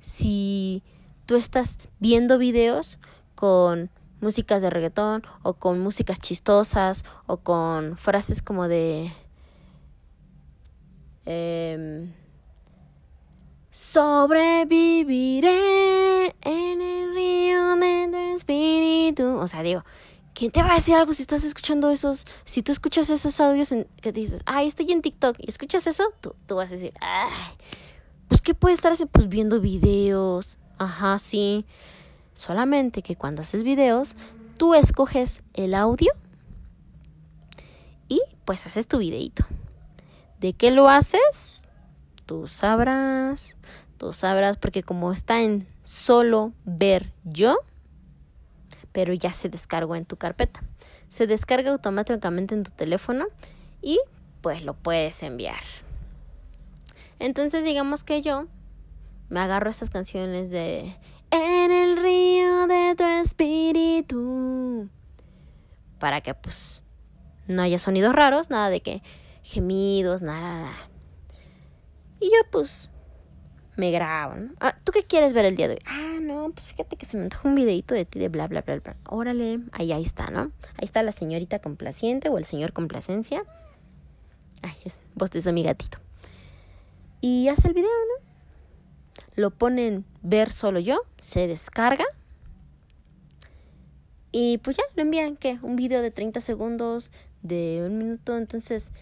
si 0.00 0.82
tú 1.26 1.36
estás 1.36 1.78
viendo 2.00 2.38
videos 2.38 2.98
con 3.34 3.90
músicas 4.20 4.62
de 4.62 4.70
reggaetón 4.70 5.22
o 5.42 5.54
con 5.54 5.80
músicas 5.80 6.18
chistosas 6.20 7.04
o 7.26 7.38
con 7.38 7.96
frases 7.96 8.42
como 8.42 8.68
de... 8.68 9.12
Eh, 11.24 12.08
sobreviviré 13.72 15.46
en 16.42 16.82
el 16.82 17.14
río 17.14 17.76
de 17.76 18.08
tu 18.10 18.36
espíritu. 18.36 19.38
O 19.38 19.48
sea, 19.48 19.62
digo, 19.62 19.82
¿quién 20.34 20.50
te 20.50 20.62
va 20.62 20.72
a 20.72 20.74
decir 20.74 20.94
algo 20.94 21.12
si 21.12 21.22
estás 21.22 21.44
escuchando 21.44 21.90
esos, 21.90 22.24
si 22.44 22.62
tú 22.62 22.72
escuchas 22.72 23.10
esos 23.10 23.40
audios 23.40 23.72
que 24.00 24.12
dices, 24.12 24.42
ay, 24.46 24.66
estoy 24.66 24.90
en 24.92 25.02
TikTok 25.02 25.36
y 25.38 25.48
escuchas 25.48 25.86
eso, 25.86 26.12
tú, 26.20 26.34
tú 26.46 26.56
vas 26.56 26.70
a 26.70 26.74
decir, 26.74 26.92
ay, 27.00 27.30
pues 28.28 28.40
¿qué 28.40 28.54
puede 28.54 28.74
estar 28.74 28.92
haciendo? 28.92 29.12
Pues 29.12 29.28
viendo 29.28 29.60
videos, 29.60 30.58
ajá, 30.78 31.18
sí. 31.18 31.66
Solamente 32.34 33.02
que 33.02 33.16
cuando 33.16 33.42
haces 33.42 33.62
videos, 33.62 34.14
tú 34.56 34.74
escoges 34.74 35.42
el 35.54 35.74
audio 35.74 36.12
y 38.08 38.20
pues 38.44 38.66
haces 38.66 38.86
tu 38.86 38.98
videito. 38.98 39.44
¿De 40.40 40.54
qué 40.54 40.70
lo 40.70 40.88
haces? 40.88 41.68
Tú 42.26 42.48
sabrás, 42.48 43.56
tú 43.98 44.12
sabrás, 44.12 44.56
porque 44.56 44.82
como 44.82 45.12
está 45.12 45.42
en 45.42 45.66
solo 45.82 46.52
ver 46.64 47.12
yo, 47.24 47.58
pero 48.92 49.12
ya 49.12 49.32
se 49.32 49.48
descargó 49.48 49.96
en 49.96 50.04
tu 50.04 50.16
carpeta. 50.16 50.62
Se 51.08 51.26
descarga 51.26 51.70
automáticamente 51.70 52.54
en 52.54 52.62
tu 52.62 52.70
teléfono 52.70 53.26
y 53.80 54.00
pues 54.40 54.62
lo 54.62 54.74
puedes 54.74 55.22
enviar. 55.22 55.62
Entonces 57.18 57.64
digamos 57.64 58.04
que 58.04 58.22
yo 58.22 58.46
me 59.28 59.40
agarro 59.40 59.70
esas 59.70 59.90
canciones 59.90 60.50
de 60.50 60.94
en 61.30 61.72
el 61.72 61.96
río 61.96 62.66
de 62.66 62.94
tu 62.96 63.04
espíritu. 63.04 64.88
Para 65.98 66.20
que 66.20 66.34
pues 66.34 66.82
no 67.46 67.62
haya 67.62 67.78
sonidos 67.78 68.14
raros, 68.14 68.50
nada 68.50 68.68
de 68.68 68.80
que 68.82 69.02
gemidos, 69.42 70.22
nada. 70.22 70.72
Y 72.20 72.26
yo 72.26 72.50
pues 72.50 72.90
me 73.76 73.90
grabo, 73.90 74.34
¿no? 74.36 74.52
Ah, 74.60 74.76
¿Tú 74.84 74.92
qué 74.92 75.04
quieres 75.04 75.32
ver 75.32 75.44
el 75.44 75.56
día 75.56 75.68
de 75.68 75.74
hoy? 75.74 75.80
Ah, 75.86 76.18
no, 76.20 76.50
pues 76.50 76.66
fíjate 76.66 76.96
que 76.96 77.06
se 77.06 77.16
me 77.16 77.24
antoja 77.24 77.48
un 77.48 77.54
videito 77.54 77.94
de 77.94 78.04
ti 78.04 78.18
de 78.18 78.28
bla, 78.28 78.46
bla, 78.48 78.62
bla, 78.62 78.78
bla. 78.78 78.96
Órale, 79.08 79.60
ahí, 79.72 79.92
ahí 79.92 80.02
está, 80.02 80.30
¿no? 80.30 80.52
Ahí 80.76 80.84
está 80.84 81.02
la 81.02 81.12
señorita 81.12 81.60
complaciente 81.60 82.28
o 82.28 82.38
el 82.38 82.44
señor 82.44 82.72
complacencia. 82.72 83.44
Ay, 84.62 84.74
es, 84.84 84.98
vos 85.14 85.30
te 85.30 85.52
mi 85.52 85.62
gatito. 85.62 85.98
Y 87.20 87.48
hace 87.48 87.68
el 87.68 87.74
video, 87.74 87.90
¿no? 87.90 88.32
lo 89.34 89.50
ponen 89.50 90.04
ver 90.22 90.52
solo 90.52 90.78
yo, 90.78 91.00
se 91.18 91.46
descarga 91.46 92.04
y 94.30 94.58
pues 94.58 94.76
ya 94.76 94.84
le 94.94 95.02
envían 95.02 95.36
que 95.36 95.58
un 95.62 95.76
video 95.76 96.02
de 96.02 96.10
30 96.10 96.40
segundos, 96.40 97.10
de 97.42 97.82
un 97.84 97.98
minuto, 97.98 98.36
entonces 98.36 98.92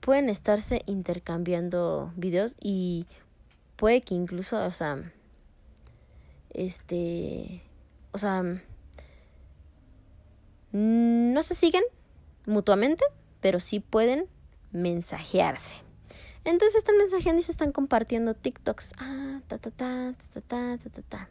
pueden 0.00 0.28
estarse 0.28 0.82
intercambiando 0.86 2.12
videos 2.16 2.56
y 2.60 3.06
puede 3.76 4.02
que 4.02 4.14
incluso, 4.14 4.64
o 4.64 4.70
sea, 4.70 5.12
este, 6.50 7.62
o 8.12 8.18
sea, 8.18 8.42
no 10.72 11.42
se 11.42 11.54
siguen 11.54 11.84
mutuamente, 12.46 13.04
pero 13.40 13.60
sí 13.60 13.80
pueden 13.80 14.26
mensajearse. 14.72 15.76
Entonces 16.44 16.76
están 16.76 16.98
mensajeando 16.98 17.40
y 17.40 17.42
se 17.42 17.52
están 17.52 17.72
compartiendo 17.72 18.34
TikToks. 18.34 18.92
Ah, 18.98 19.40
ta 19.48 19.58
ta 19.58 19.70
ta, 19.70 20.12
ta 20.12 20.40
ta 20.40 20.78
ta, 20.78 20.90
ta 20.90 21.02
ta 21.02 21.28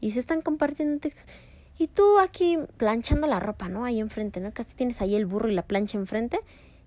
Y 0.00 0.10
se 0.10 0.18
están 0.18 0.42
compartiendo 0.42 1.00
TikToks. 1.00 1.26
Y 1.78 1.88
tú 1.88 2.18
aquí 2.18 2.58
planchando 2.76 3.26
la 3.26 3.40
ropa, 3.40 3.68
¿no? 3.68 3.84
Ahí 3.84 4.00
enfrente, 4.00 4.40
¿no? 4.40 4.52
Casi 4.52 4.74
tienes 4.74 5.00
ahí 5.02 5.14
el 5.14 5.26
burro 5.26 5.48
y 5.50 5.54
la 5.54 5.62
plancha 5.62 5.98
enfrente. 5.98 6.40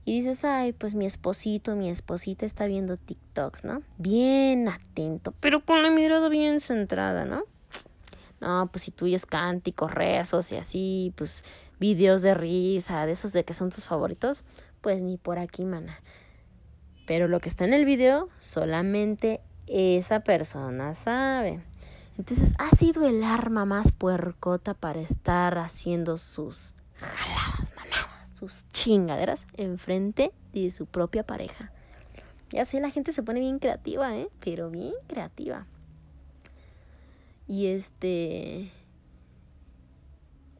Y 0.05 0.21
dices, 0.21 0.43
ay, 0.43 0.73
pues 0.73 0.95
mi 0.95 1.05
esposito, 1.05 1.75
mi 1.75 1.89
esposita 1.89 2.45
está 2.45 2.65
viendo 2.65 2.97
TikToks, 2.97 3.63
¿no? 3.63 3.83
Bien 3.97 4.67
atento, 4.67 5.33
pero 5.39 5.63
con 5.63 5.83
la 5.83 5.91
mirada 5.91 6.29
bien 6.29 6.59
centrada, 6.59 7.25
¿no? 7.25 7.43
No, 8.41 8.69
pues 8.71 8.83
si 8.83 8.91
tuyos 8.91 9.25
cánticos, 9.25 9.91
rezos 9.91 10.51
y 10.51 10.55
así, 10.55 11.13
pues 11.15 11.43
videos 11.79 12.21
de 12.21 12.33
risa, 12.33 13.05
de 13.05 13.11
esos 13.11 13.33
de 13.33 13.43
que 13.43 13.53
son 13.53 13.69
tus 13.69 13.85
favoritos, 13.85 14.43
pues 14.81 15.01
ni 15.01 15.17
por 15.17 15.39
aquí, 15.39 15.65
mana. 15.65 15.99
Pero 17.05 17.27
lo 17.27 17.39
que 17.39 17.49
está 17.49 17.65
en 17.65 17.73
el 17.73 17.85
video, 17.85 18.29
solamente 18.39 19.41
esa 19.67 20.21
persona 20.21 20.95
sabe. 20.95 21.61
Entonces 22.17 22.53
ha 22.59 22.69
sido 22.75 23.07
el 23.07 23.23
arma 23.23 23.65
más 23.65 23.91
puercota 23.91 24.73
para 24.73 24.99
estar 24.99 25.57
haciendo 25.57 26.17
sus 26.17 26.75
jaladas, 26.95 27.73
manadas, 27.75 28.18
sus 28.39 28.67
chingaderas 28.69 29.45
enfrente 29.57 30.31
de 30.53 30.71
su 30.71 30.85
propia 30.85 31.23
pareja. 31.23 31.71
Ya 32.49 32.65
sé, 32.65 32.79
la 32.79 32.89
gente 32.89 33.13
se 33.13 33.21
pone 33.21 33.39
bien 33.39 33.59
creativa, 33.59 34.15
¿eh? 34.17 34.29
Pero 34.39 34.69
bien 34.69 34.93
creativa. 35.07 35.67
Y 37.47 37.67
este... 37.67 38.71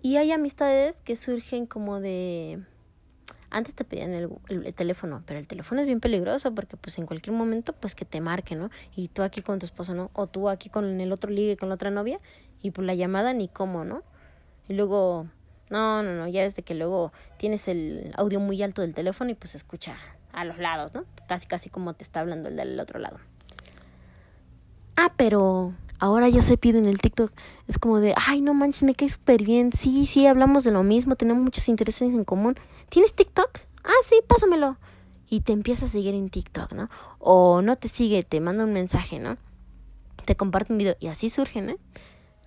Y 0.02 0.18
hay 0.18 0.32
amistades 0.32 1.02
que 1.02 1.16
surgen 1.16 1.66
como 1.66 2.00
de... 2.00 2.64
Antes 3.50 3.74
te 3.74 3.84
pedían 3.84 4.14
el, 4.14 4.30
el, 4.50 4.74
teléfono, 4.76 5.24
pero 5.26 5.40
el 5.40 5.48
teléfono 5.48 5.82
es 5.82 5.88
bien 5.88 6.00
peligroso 6.00 6.54
porque 6.54 6.78
pues 6.78 7.00
en 7.00 7.08
cualquier 7.08 7.36
momento 7.36 7.74
pues 7.74 7.96
que 7.96 8.06
te 8.06 8.22
marque, 8.22 8.56
¿no? 8.56 8.70
Y 8.96 9.08
tú 9.08 9.24
aquí 9.24 9.42
con 9.42 9.58
tu 9.58 9.66
esposo, 9.66 9.96
¿no? 9.96 10.12
O 10.14 10.28
tú 10.28 10.50
aquí 10.50 10.70
con 10.70 11.02
el 11.02 11.12
otro 11.12 11.32
ligue, 11.32 11.58
con 11.58 11.70
la 11.70 11.76
otra 11.76 11.90
novia 11.90 12.20
y 12.62 12.70
pues 12.72 12.86
la 12.86 12.94
llamada 12.94 13.34
ni 13.34 13.48
cómo, 13.48 13.86
¿no? 13.86 14.04
Y 14.68 14.74
luego, 14.76 15.28
no, 15.70 16.02
no, 16.04 16.14
no, 16.16 16.28
ya 16.28 16.44
desde 16.44 16.64
que 16.64 16.74
luego 16.74 17.12
tienes 17.38 17.68
el 17.68 18.12
audio 18.18 18.40
muy 18.40 18.62
alto 18.64 18.82
del 18.82 18.94
teléfono 18.94 19.30
y 19.30 19.36
pues 19.36 19.56
escucha 19.56 19.96
a 20.34 20.46
los 20.46 20.58
lados, 20.58 20.94
¿no? 20.94 21.06
Casi, 21.28 21.48
casi 21.48 21.70
como 21.70 21.94
te 21.94 22.04
está 22.04 22.22
hablando 22.22 22.50
el 22.50 22.56
del 22.56 22.80
otro 22.80 23.00
lado. 23.00 23.20
Ah, 24.96 25.14
pero 25.16 25.74
ahora 26.00 26.28
ya 26.28 26.42
se 26.42 26.58
pide 26.58 26.80
en 26.80 26.86
el 26.86 27.00
TikTok. 27.00 27.32
Es 27.68 27.78
como 27.78 28.00
de, 28.00 28.14
ay, 28.18 28.42
no 28.42 28.54
manches, 28.54 28.84
me 28.84 28.96
cae 28.96 29.10
súper 29.10 29.44
bien. 29.44 29.72
Sí, 29.72 30.06
sí, 30.06 30.28
hablamos 30.28 30.64
de 30.64 30.72
lo 30.72 30.84
mismo, 30.84 31.16
tenemos 31.16 31.44
muchos 31.44 31.70
intereses 31.70 32.14
en 32.14 32.26
común. 32.26 32.56
¿Tienes 32.90 33.14
TikTok? 33.14 33.60
Ah, 33.84 34.02
sí, 34.08 34.16
pásamelo. 34.28 34.78
Y 35.30 35.42
te 35.42 35.54
empieza 35.54 35.86
a 35.86 35.90
seguir 35.90 36.16
en 36.16 36.30
TikTok, 36.30 36.74
¿no? 36.74 36.90
O 37.20 37.62
no 37.62 37.78
te 37.78 37.88
sigue, 37.88 38.24
te 38.24 38.40
manda 38.42 38.64
un 38.64 38.74
mensaje, 38.74 39.20
¿no? 39.20 39.38
Te 40.26 40.36
comparte 40.36 40.74
un 40.74 40.80
video. 40.80 40.96
Y 41.00 41.08
así 41.08 41.30
surgen, 41.30 41.70
¿eh? 41.70 41.78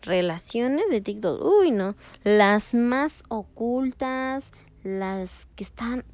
Relaciones 0.02 0.90
de 0.90 1.00
TikTok. 1.00 1.42
Uy, 1.42 1.70
no. 1.70 1.96
Las 2.24 2.74
más 2.74 3.24
ocultas, 3.28 4.52
las 4.82 5.48
que 5.54 5.64
están 5.64 6.04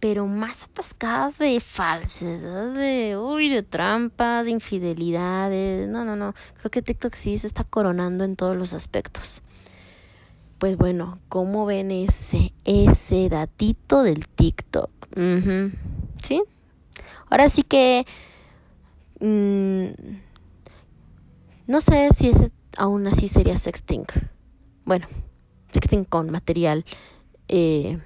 pero 0.00 0.26
más 0.26 0.64
atascadas 0.64 1.36
de 1.36 1.60
falsedad, 1.60 2.72
de, 2.72 3.18
uy, 3.18 3.50
de 3.50 3.62
trampas, 3.62 4.46
de 4.46 4.52
infidelidades. 4.52 5.86
No, 5.88 6.06
no, 6.06 6.16
no. 6.16 6.34
Creo 6.58 6.70
que 6.70 6.80
TikTok 6.80 7.14
sí 7.14 7.36
se 7.36 7.46
está 7.46 7.64
coronando 7.64 8.24
en 8.24 8.34
todos 8.34 8.56
los 8.56 8.72
aspectos. 8.72 9.42
Pues 10.58 10.76
bueno, 10.78 11.18
¿cómo 11.28 11.66
ven 11.66 11.90
ese, 11.90 12.54
ese 12.64 13.28
datito 13.28 14.02
del 14.02 14.26
TikTok? 14.26 14.90
¿Sí? 16.22 16.42
Ahora 17.28 17.48
sí 17.48 17.62
que... 17.62 18.06
Mm, 19.20 19.88
no 21.66 21.80
sé 21.82 22.08
si 22.16 22.30
ese 22.30 22.50
aún 22.76 23.06
así 23.06 23.28
sería 23.28 23.56
sexting. 23.56 24.04
Bueno, 24.84 25.06
sexting 25.72 26.04
con 26.04 26.30
material 26.30 26.84
eh, 27.48 27.98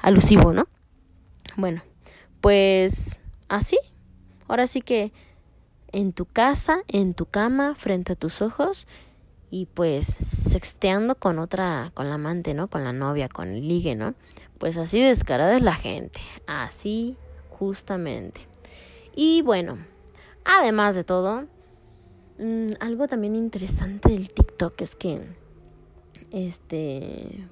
alusivo, 0.00 0.52
¿no? 0.52 0.68
Bueno, 1.56 1.82
pues 2.40 3.16
así. 3.48 3.78
Ahora 4.46 4.66
sí 4.66 4.80
que 4.80 5.12
en 5.92 6.12
tu 6.12 6.26
casa, 6.26 6.82
en 6.88 7.14
tu 7.14 7.26
cama, 7.26 7.74
frente 7.74 8.12
a 8.12 8.16
tus 8.16 8.42
ojos 8.42 8.86
y 9.50 9.66
pues 9.66 10.06
sexteando 10.06 11.14
con 11.14 11.38
otra, 11.38 11.90
con 11.94 12.08
la 12.08 12.14
amante, 12.14 12.54
¿no? 12.54 12.68
Con 12.68 12.84
la 12.84 12.92
novia, 12.92 13.28
con 13.28 13.48
el 13.48 13.66
ligue, 13.66 13.94
¿no? 13.94 14.14
Pues 14.58 14.76
así 14.76 15.00
descarada 15.02 15.56
es 15.56 15.62
la 15.62 15.74
gente. 15.74 16.20
Así 16.46 17.16
justamente. 17.50 18.40
Y 19.14 19.42
bueno, 19.42 19.78
además 20.44 20.94
de 20.94 21.04
todo, 21.04 21.46
mmm, 22.38 22.72
algo 22.80 23.08
también 23.08 23.36
interesante 23.36 24.10
del 24.10 24.30
TikTok 24.30 24.80
es 24.80 24.94
que, 24.94 25.26
este, 26.30 27.48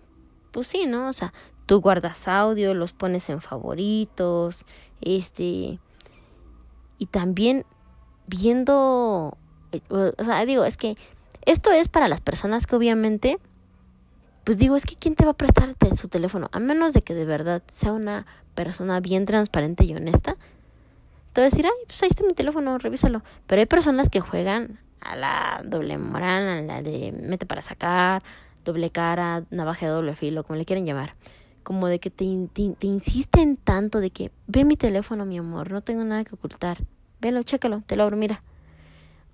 pues 0.53 0.69
sí, 0.69 0.87
¿no? 0.87 1.09
O 1.09 1.13
sea, 1.13 1.33
tú 1.67 1.81
guardas 1.81 2.29
audio, 2.29 2.75
los 2.75 2.93
pones 2.93 3.29
en 3.29 3.41
favoritos, 3.41 4.65
este, 5.01 5.79
y 6.99 7.07
también 7.07 7.65
viendo, 8.27 9.37
eh, 9.73 9.81
o 9.91 10.25
sea, 10.25 10.45
digo, 10.47 10.65
es 10.65 10.77
que 10.77 10.97
esto 11.45 11.71
es 11.71 11.89
para 11.89 12.09
las 12.09 12.21
personas 12.21 12.67
que 12.67 12.77
obviamente, 12.77 13.39
pues 14.45 14.59
digo, 14.59 14.77
es 14.77 14.87
que 14.87 14.97
¿quién 14.97 15.15
te 15.15 15.25
va 15.25 15.33
a 15.33 15.37
prestarte 15.37 15.95
su 15.97 16.09
teléfono? 16.09 16.49
A 16.53 16.59
menos 16.59 16.93
de 16.93 17.03
que 17.03 17.15
de 17.15 17.25
verdad 17.25 17.63
sea 17.69 17.93
una 17.93 18.27
persona 18.55 19.01
bien 19.01 19.27
transparente 19.27 19.85
y 19.85 19.95
honesta. 19.95 20.37
Te 21.37 21.43
va 21.43 21.49
a 21.49 21.51
decir, 21.51 21.67
ay, 21.67 21.85
pues 21.87 22.03
ahí 22.03 22.09
está 22.09 22.25
mi 22.25 22.33
teléfono, 22.33 22.79
revísalo. 22.79 23.21
Pero 23.47 23.61
hay 23.61 23.67
personas 23.67 24.09
que 24.09 24.21
juegan 24.21 24.81
a 25.01 25.17
la 25.17 25.61
doble 25.67 25.99
moral, 25.99 26.49
a 26.49 26.63
la 26.63 26.81
de 26.81 27.13
mete 27.13 27.45
para 27.45 27.61
sacar, 27.61 28.23
doble 28.65 28.89
cara, 28.89 29.45
navaja 29.51 29.85
de 29.85 29.93
doble 29.93 30.15
filo, 30.17 30.45
como 30.45 30.57
le 30.57 30.65
quieren 30.65 30.87
llamar 30.87 31.15
como 31.63 31.89
de 31.89 31.99
que 31.99 32.09
te, 32.09 32.25
te, 32.55 32.87
insisten 32.87 33.59
tanto 33.59 34.01
de 34.01 34.09
que 34.09 34.33
ve 34.47 34.65
mi 34.65 34.79
teléfono, 34.79 35.27
mi 35.27 35.37
amor, 35.37 35.73
no 35.73 35.83
tengo 35.83 36.05
nada 36.05 36.25
que 36.25 36.35
ocultar. 36.35 36.79
Velo, 37.21 37.43
chécalo, 37.43 37.83
te 37.85 37.97
lo 37.97 38.05
abro, 38.05 38.17
mira. 38.17 38.43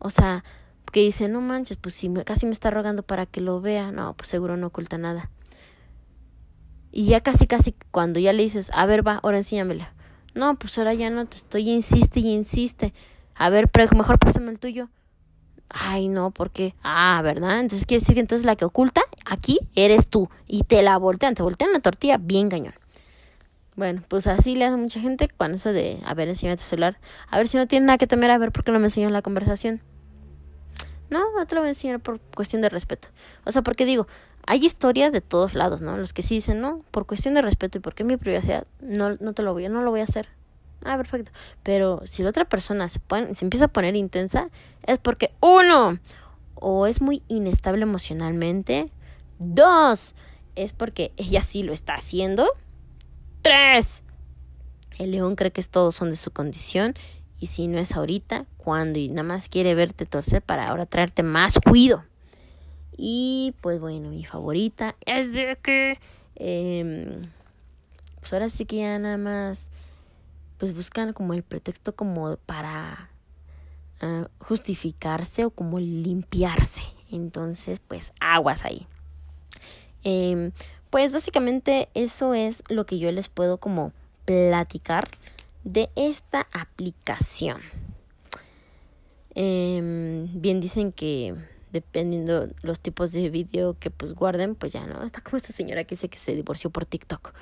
O 0.01 0.11
sea, 0.11 0.43
que 0.91 1.03
dice, 1.03 1.29
no 1.29 1.41
manches, 1.41 1.77
pues 1.77 1.95
si 1.95 2.13
casi 2.25 2.47
me 2.47 2.53
está 2.53 2.73
rogando 2.73 3.05
para 3.05 3.27
que 3.27 3.41
lo 3.41 3.61
vea, 3.61 3.93
no, 3.93 4.15
pues 4.15 4.29
seguro 4.29 4.57
no 4.57 4.67
oculta 4.67 4.99
nada. 4.99 5.31
Y 6.91 7.05
ya 7.05 7.21
casi, 7.21 7.47
casi 7.47 7.77
cuando 7.93 8.19
ya 8.19 8.33
le 8.33 8.43
dices, 8.43 8.73
a 8.75 8.87
ver, 8.87 9.07
va, 9.07 9.21
ahora 9.23 9.37
enséñamela. 9.37 9.95
No, 10.35 10.59
pues 10.59 10.79
ahora 10.79 10.95
ya 10.95 11.11
no 11.11 11.27
te 11.27 11.37
estoy, 11.37 11.71
insiste 11.71 12.21
y 12.21 12.33
insiste. 12.33 12.95
A 13.35 13.51
ver, 13.51 13.71
mejor 13.95 14.19
pásame 14.19 14.51
el 14.51 14.59
tuyo. 14.59 14.89
Ay, 15.69 16.09
no, 16.09 16.31
porque, 16.31 16.75
ah, 16.83 17.21
¿verdad? 17.23 17.61
Entonces 17.61 17.87
quiere 17.87 18.01
decir 18.01 18.15
que 18.15 18.21
entonces 18.21 18.45
la 18.45 18.57
que 18.57 18.65
oculta 18.65 19.03
aquí 19.25 19.59
eres 19.75 20.09
tú 20.09 20.29
y 20.47 20.65
te 20.65 20.83
la 20.83 20.99
voltean, 20.99 21.35
te 21.35 21.43
voltean 21.43 21.73
la 21.73 21.81
tortilla 21.81 22.19
bien 22.19 22.51
cañón. 22.51 22.75
Bueno, 23.75 24.03
pues 24.09 24.27
así 24.27 24.55
le 24.55 24.67
hace 24.67 24.77
mucha 24.77 25.01
gente 25.01 25.29
con 25.29 25.55
eso 25.55 25.73
de, 25.73 25.99
a 26.05 26.13
ver, 26.13 26.29
enséñame 26.29 26.59
tu 26.59 26.63
celular. 26.63 26.99
A 27.29 27.39
ver 27.39 27.49
si 27.49 27.57
no 27.57 27.67
tiene 27.67 27.87
nada 27.87 27.97
que 27.97 28.07
temer, 28.07 28.31
a 28.31 28.37
ver 28.37 28.53
por 28.53 28.65
qué 28.65 28.73
no 28.73 28.79
me 28.79 28.87
enseñó 28.87 29.09
la 29.09 29.23
conversación. 29.23 29.81
No, 31.09 31.21
no 31.37 31.47
te 31.47 31.55
lo 31.55 31.63
voy 31.63 31.69
a 31.69 31.71
enseñar 31.71 32.01
por 32.01 32.21
cuestión 32.21 32.61
de 32.61 32.69
respeto. 32.69 33.09
O 33.45 33.53
sea, 33.53 33.63
porque 33.63 33.87
digo, 33.87 34.07
hay 34.47 34.65
historias 34.65 35.13
de 35.13 35.21
todos 35.21 35.55
lados, 35.55 35.83
¿no? 35.83 35.97
Los 35.97 36.13
que 36.13 36.23
sí 36.23 36.37
dicen, 36.37 36.61
no, 36.61 36.85
por 36.91 37.07
cuestión 37.07 37.35
de 37.35 37.43
respeto 37.43 37.79
y 37.79 37.81
porque 37.81 38.05
mi 38.05 38.17
privacidad, 38.17 38.67
no, 38.81 39.15
no 39.21 39.33
te 39.33 39.43
lo 39.43 39.53
voy, 39.53 39.69
no 39.69 39.83
lo 39.83 39.91
voy 39.91 40.01
a 40.01 40.05
hacer. 40.05 40.29
Ah, 40.85 40.97
perfecto. 40.97 41.31
Pero 41.63 42.03
si 42.05 42.23
la 42.23 42.31
otra 42.31 42.45
persona 42.45 42.89
se, 42.89 43.01
se 43.35 43.45
empieza 43.45 43.67
a 43.67 43.69
poner 43.69 43.95
intensa, 43.95 44.51
es 44.85 44.99
porque, 44.99 45.33
uno, 45.41 45.99
o 46.55 46.87
es 46.87 47.01
muy 47.01 47.23
inestable 47.29 47.83
emocionalmente. 47.83 48.91
Dos, 49.39 50.15
es 50.57 50.73
porque 50.73 51.13
ella 51.17 51.43
sí 51.43 51.63
lo 51.63 51.73
está 51.73 51.95
haciendo. 51.95 52.49
Tres, 53.43 54.03
el 54.99 55.13
león 55.13 55.37
cree 55.37 55.53
que 55.53 55.63
todos 55.63 55.95
son 55.95 56.11
de 56.11 56.17
su 56.17 56.33
condición. 56.33 56.95
Y 57.39 57.49
si 57.49 57.67
no 57.67 57.79
es 57.79 57.97
ahorita, 57.97 58.47
cuando 58.57 58.99
y 58.99 59.09
nada 59.09 59.25
más 59.25 59.49
quiere 59.49 59.75
verte 59.75 60.07
torcer 60.07 60.43
para 60.43 60.69
ahora 60.69 60.87
traerte 60.87 61.23
más 61.23 61.59
cuido. 61.59 62.05
Y 62.97 63.55
pues 63.61 63.81
bueno, 63.81 64.11
mi 64.11 64.25
favorita 64.25 64.97
es 65.07 65.33
de 65.33 65.59
que... 65.63 65.99
Eh, 66.37 67.23
pues 68.23 68.33
ahora 68.33 68.49
sí 68.49 68.67
que 68.67 68.77
ya 68.77 68.99
nada 69.01 69.19
más 69.19 69.71
pues 70.57 70.75
buscan 70.77 71.13
como 71.13 71.35
el 71.35 71.43
pretexto 71.43 71.97
como 71.97 72.37
para 72.37 73.11
uh, 74.01 74.27
justificarse 74.39 75.45
o 75.45 75.51
como 75.51 75.81
limpiarse. 75.81 76.83
Entonces, 77.11 77.81
pues 77.81 78.13
aguas 78.21 78.65
ahí. 78.65 78.87
Eh, 80.05 80.53
pues 80.89 81.13
básicamente 81.13 81.89
eso 81.95 82.35
es 82.35 82.63
lo 82.69 82.87
que 82.87 83.01
yo 83.01 83.11
les 83.11 83.29
puedo 83.29 83.59
como 83.59 83.93
platicar 84.25 85.09
de 85.65 85.91
esta 85.97 86.47
aplicación. 86.53 87.61
Eh, 89.35 90.29
bien 90.33 90.61
dicen 90.61 90.93
que 90.93 91.35
dependiendo 91.73 92.49
los 92.63 92.81
tipos 92.81 93.13
de 93.13 93.31
video 93.31 93.79
que 93.79 93.91
pues 93.91 94.13
guarden, 94.13 94.55
pues 94.55 94.73
ya 94.73 94.87
no. 94.87 95.03
Está 95.03 95.23
como 95.23 95.39
esta 95.39 95.53
señora 95.53 95.85
que 95.85 95.95
dice 95.95 96.09
que 96.09 96.19
se 96.19 96.35
divorció 96.35 96.71
por 96.71 96.85
TikTok, 96.85 97.33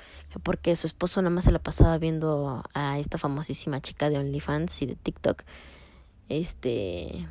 porque 0.43 0.75
su 0.75 0.87
esposo 0.87 1.21
nada 1.21 1.35
más 1.35 1.43
se 1.43 1.51
la 1.51 1.59
pasaba 1.59 1.97
viendo 1.97 2.63
a 2.73 2.97
esta 2.99 3.17
famosísima 3.17 3.81
chica 3.81 4.09
de 4.09 4.17
OnlyFans 4.17 4.81
y 4.81 4.85
de 4.85 4.95
TikTok. 4.95 5.43
Este 6.29 7.27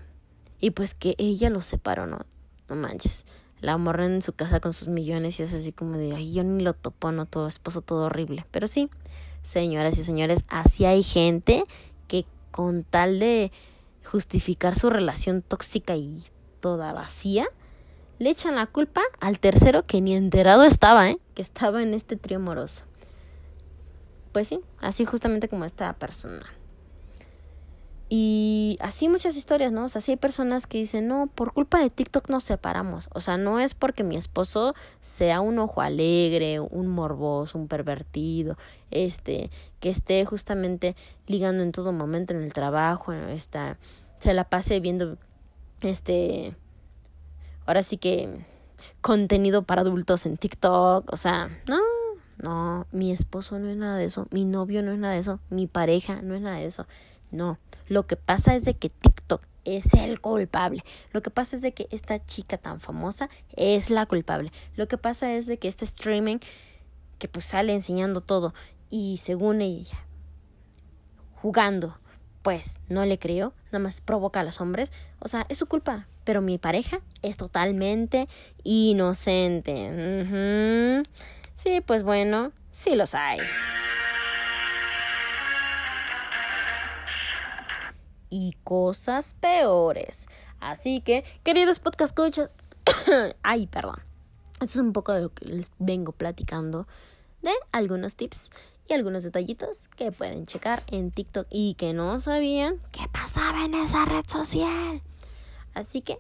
y 0.61 0.71
pues 0.71 0.95
que 0.95 1.15
ella 1.19 1.49
lo 1.49 1.63
separó, 1.63 2.07
¿no? 2.07 2.21
No 2.69 2.77
manches. 2.77 3.25
La 3.61 3.77
morra 3.79 4.05
en 4.05 4.23
su 4.23 4.33
casa 4.35 4.61
con 4.61 4.73
sus 4.73 4.89
millones 4.89 5.41
y 5.41 5.43
es 5.43 5.55
así 5.55 5.73
como 5.73 5.97
de, 5.97 6.15
ay, 6.15 6.33
yo 6.33 6.45
ni 6.45 6.63
lo 6.63 6.75
topo, 6.75 7.13
no, 7.13 7.27
todo 7.27 7.47
esposo 7.47 7.81
todo 7.81 8.07
horrible. 8.07 8.45
Pero 8.51 8.69
sí, 8.69 8.91
señoras 9.43 9.99
y 9.99 10.05
señores, 10.05 10.45
así 10.49 10.85
hay 10.85 11.03
gente 11.03 11.65
que 12.09 12.27
con 12.51 12.85
tal 12.85 13.19
de 13.19 13.53
justificar 14.05 14.77
su 14.77 14.91
relación 14.91 15.43
tóxica 15.43 15.97
y 15.97 16.25
toda 16.61 16.93
vacía, 16.93 17.47
le 18.19 18.31
echan 18.31 18.55
la 18.55 18.67
culpa 18.67 19.01
al 19.21 19.39
tercero 19.39 19.87
que 19.87 20.01
ni 20.01 20.15
enterado 20.15 20.65
estaba, 20.65 21.11
¿eh? 21.11 21.19
Que 21.35 21.43
estaba 21.43 21.83
en 21.83 21.95
este 21.95 22.17
trío 22.17 22.37
amoroso. 22.39 22.85
Pues 24.33 24.49
sí, 24.49 24.61
así 24.81 25.05
justamente 25.05 25.49
como 25.49 25.65
esta 25.65 25.93
persona. 25.95 26.47
Y 28.13 28.77
así 28.81 29.09
muchas 29.09 29.37
historias, 29.37 29.71
¿no? 29.71 29.85
O 29.85 29.89
sea, 29.89 30.01
sí 30.01 30.11
hay 30.11 30.17
personas 30.17 30.67
que 30.67 30.79
dicen, 30.79 31.07
no, 31.07 31.29
por 31.29 31.53
culpa 31.53 31.79
de 31.79 31.91
TikTok 31.91 32.29
nos 32.29 32.43
separamos. 32.43 33.09
O 33.15 33.21
sea, 33.21 33.37
no 33.37 33.61
es 33.61 33.75
porque 33.75 34.03
mi 34.03 34.17
esposo 34.17 34.75
sea 35.01 35.41
un 35.41 35.61
ojo 35.61 35.81
alegre, 35.81 36.59
un 36.59 36.89
morboso, 36.89 37.57
un 37.57 37.69
pervertido, 37.69 38.59
este, 38.91 39.51
que 39.79 39.91
esté 39.91 40.25
justamente 40.25 40.97
ligando 41.29 41.63
en 41.63 41.71
todo 41.71 41.93
momento 41.93 42.35
en 42.35 42.43
el 42.43 42.53
trabajo, 42.53 43.13
está, 43.13 43.79
se 44.19 44.35
la 44.35 44.43
pase 44.43 44.81
viendo, 44.81 45.17
este, 45.81 46.55
ahora 47.67 47.83
sí 47.83 47.97
que 47.97 48.45
contenido 49.01 49.63
para 49.63 49.83
adultos 49.83 50.27
en 50.27 50.37
TikTok. 50.37 51.13
O 51.13 51.17
sea, 51.17 51.49
no, 51.67 51.79
no, 52.39 52.87
mi 52.93 53.13
esposo 53.13 53.59
no 53.59 53.69
es 53.71 53.77
nada 53.77 53.97
de 53.97 54.05
eso, 54.05 54.27
mi 54.31 54.45
novio 54.45 54.83
no 54.83 54.93
es 54.93 54.99
nada 54.99 55.15
de 55.15 55.21
eso, 55.21 55.41
mi 55.51 55.67
pareja 55.67 56.23
no 56.23 56.35
es 56.35 56.43
nada 56.43 56.57
de 56.57 56.67
eso. 56.67 56.87
No, 57.31 57.59
lo 57.87 58.07
que 58.07 58.17
pasa 58.17 58.55
es 58.55 58.65
de 58.65 58.75
que 58.75 58.89
TikTok 58.89 59.43
es 59.65 59.93
el 59.95 60.21
culpable. 60.21 60.85
Lo 61.13 61.23
que 61.23 61.31
pasa 61.31 61.57
es 61.57 61.63
de 61.63 61.73
que 61.73 61.87
esta 61.91 62.25
chica 62.25 62.59
tan 62.59 62.81
famosa 62.81 63.29
es 63.57 63.91
la 63.91 64.07
culpable. 64.07 64.53
Lo 64.75 64.89
que 64.89 64.99
pasa 64.99 65.33
es 65.33 65.47
de 65.47 65.59
que 65.59 65.69
este 65.69 65.85
streaming 65.85 66.39
que 67.19 67.29
pues 67.29 67.45
sale 67.45 67.75
enseñando 67.75 68.23
todo 68.23 68.55
y 68.89 69.19
según 69.19 69.61
ella 69.61 70.07
jugando 71.35 71.99
pues 72.43 72.81
no 72.89 73.05
le 73.05 73.19
creo, 73.19 73.53
nada 73.67 73.81
más 73.81 74.01
provoca 74.01 74.41
a 74.41 74.45
los 74.45 74.61
hombres, 74.61 74.91
o 75.21 75.29
sea, 75.29 75.47
es 75.49 75.59
su 75.59 75.67
culpa, 75.67 76.07
pero 76.25 76.43
mi 76.43 76.59
pareja 76.59 77.01
es 77.23 77.37
totalmente 77.37 78.29
inocente. 78.65 79.73
Sí, 81.57 81.81
pues 81.83 82.03
bueno, 82.03 82.53
sí 82.71 82.95
los 82.97 83.15
hay. 83.15 83.39
y 88.31 88.55
cosas 88.65 89.35
peores. 89.35 90.27
Así 90.61 91.01
que, 91.01 91.25
queridos 91.43 91.81
podcast 91.81 92.17
coaches, 92.17 92.55
ay, 93.43 93.67
perdón. 93.67 93.97
Esto 94.55 94.79
es 94.79 94.85
un 94.85 94.93
poco 94.93 95.13
de 95.13 95.23
lo 95.23 95.35
que 95.35 95.47
les 95.47 95.71
vengo 95.79 96.13
platicando 96.13 96.87
de 97.43 97.53
algunos 97.73 98.17
tips 98.17 98.51
y 98.89 98.95
algunos 98.95 99.25
detallitos 99.25 99.89
que 99.97 100.13
pueden 100.13 100.47
checar 100.47 100.83
en 100.89 101.11
TikTok 101.11 101.47
y 101.51 101.75
que 101.75 101.93
no 101.93 102.21
sabían 102.21 102.81
qué 102.93 103.07
pasaba 103.11 103.65
en 103.65 103.75
esa 103.75 104.05
red 104.05 104.25
social. 104.27 105.03
Así 105.75 106.01
que, 106.01 106.19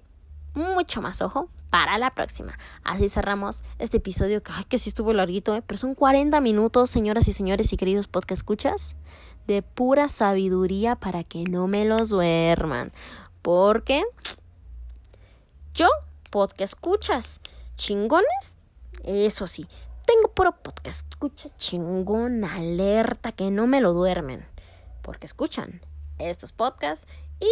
mucho 0.55 1.03
más 1.03 1.22
ojo 1.22 1.48
para 1.70 1.98
la 1.98 2.14
próxima. 2.14 2.59
Así 2.82 3.09
cerramos 3.09 3.62
este 3.78 3.98
episodio 3.98 4.42
que, 4.42 4.53
ay, 4.53 4.64
que 4.64 4.78
sí 4.78 4.88
estuvo 4.88 5.12
larguito, 5.12 5.55
¿eh? 5.55 5.62
pero 5.62 5.78
son 5.78 5.94
40 5.94 6.40
minutos, 6.40 6.90
señoras 6.90 7.28
y 7.28 7.32
señores 7.32 7.72
y 7.72 7.76
queridos 7.76 8.09
podcast 8.09 8.40
escuchas 8.40 8.96
de 9.46 9.62
pura 9.62 10.09
sabiduría 10.09 10.96
para 10.96 11.24
que 11.24 11.44
no 11.44 11.66
me 11.66 11.84
los 11.84 12.09
duerman. 12.09 12.92
Porque 13.42 14.05
yo, 15.74 15.88
podcast 16.30 16.74
escuchas 16.74 17.40
chingones, 17.76 18.55
eso 19.05 19.46
sí, 19.46 19.66
tengo 20.05 20.34
puro 20.34 20.53
podcast 20.53 21.09
escucha 21.09 21.48
chingón, 21.57 22.44
alerta, 22.44 23.32
que 23.32 23.51
no 23.51 23.66
me 23.66 23.80
lo 23.80 23.92
duermen. 23.92 24.44
Porque 25.03 25.26
escuchan 25.26 25.80
estos 26.18 26.53
podcasts 26.53 27.07
y 27.38 27.51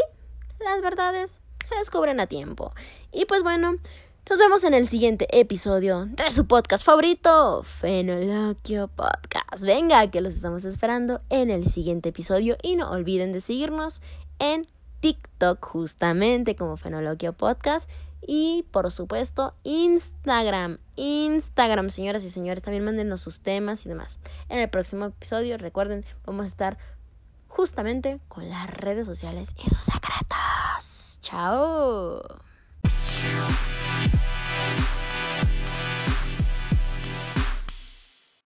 las 0.63 0.83
verdades 0.83 1.41
se 1.67 1.77
descubren 1.77 2.21
a 2.21 2.27
tiempo. 2.27 2.73
Y 3.13 3.25
pues 3.25 3.43
bueno, 3.43 3.77
nos 4.29 4.39
vemos 4.39 4.63
en 4.65 4.75
el 4.75 4.87
siguiente 4.87 5.27
episodio 5.39 6.05
de 6.05 6.31
su 6.31 6.47
podcast 6.47 6.85
favorito, 6.85 7.63
Fenoloquio 7.63 8.89
Podcast. 8.89 9.65
Venga, 9.65 10.11
que 10.11 10.21
los 10.21 10.35
estamos 10.35 10.67
esperando 10.67 11.23
en 11.31 11.51
el 11.51 11.67
siguiente 11.67 12.11
episodio 12.11 12.59
y 12.63 12.77
no 12.77 12.91
olviden 12.91 13.33
de 13.33 13.41
seguirnos 13.41 14.03
en 14.39 14.67
TikTok 15.01 15.65
justamente 15.65 16.57
como 16.57 16.77
Fenoloquio 16.77 17.33
Podcast 17.33 17.89
y 18.21 18.67
por 18.71 18.91
supuesto 18.93 19.55
Instagram. 19.63 20.79
Instagram, 20.97 21.89
señoras 21.89 22.23
y 22.25 22.31
señores, 22.31 22.63
también 22.63 22.85
mándenos 22.85 23.23
sus 23.23 23.41
temas 23.41 23.87
y 23.87 23.89
demás. 23.89 24.21
En 24.51 24.59
el 24.59 24.69
próximo 24.69 25.07
episodio, 25.07 25.57
recuerden, 25.57 26.05
vamos 26.27 26.45
a 26.45 26.49
estar 26.49 26.79
justamente 27.47 28.21
con 28.29 28.49
las 28.51 28.69
redes 28.69 29.07
sociales 29.07 29.55
y 29.57 29.71
sus 29.71 29.85
secretos. 29.85 31.08
Chao. 31.21 32.23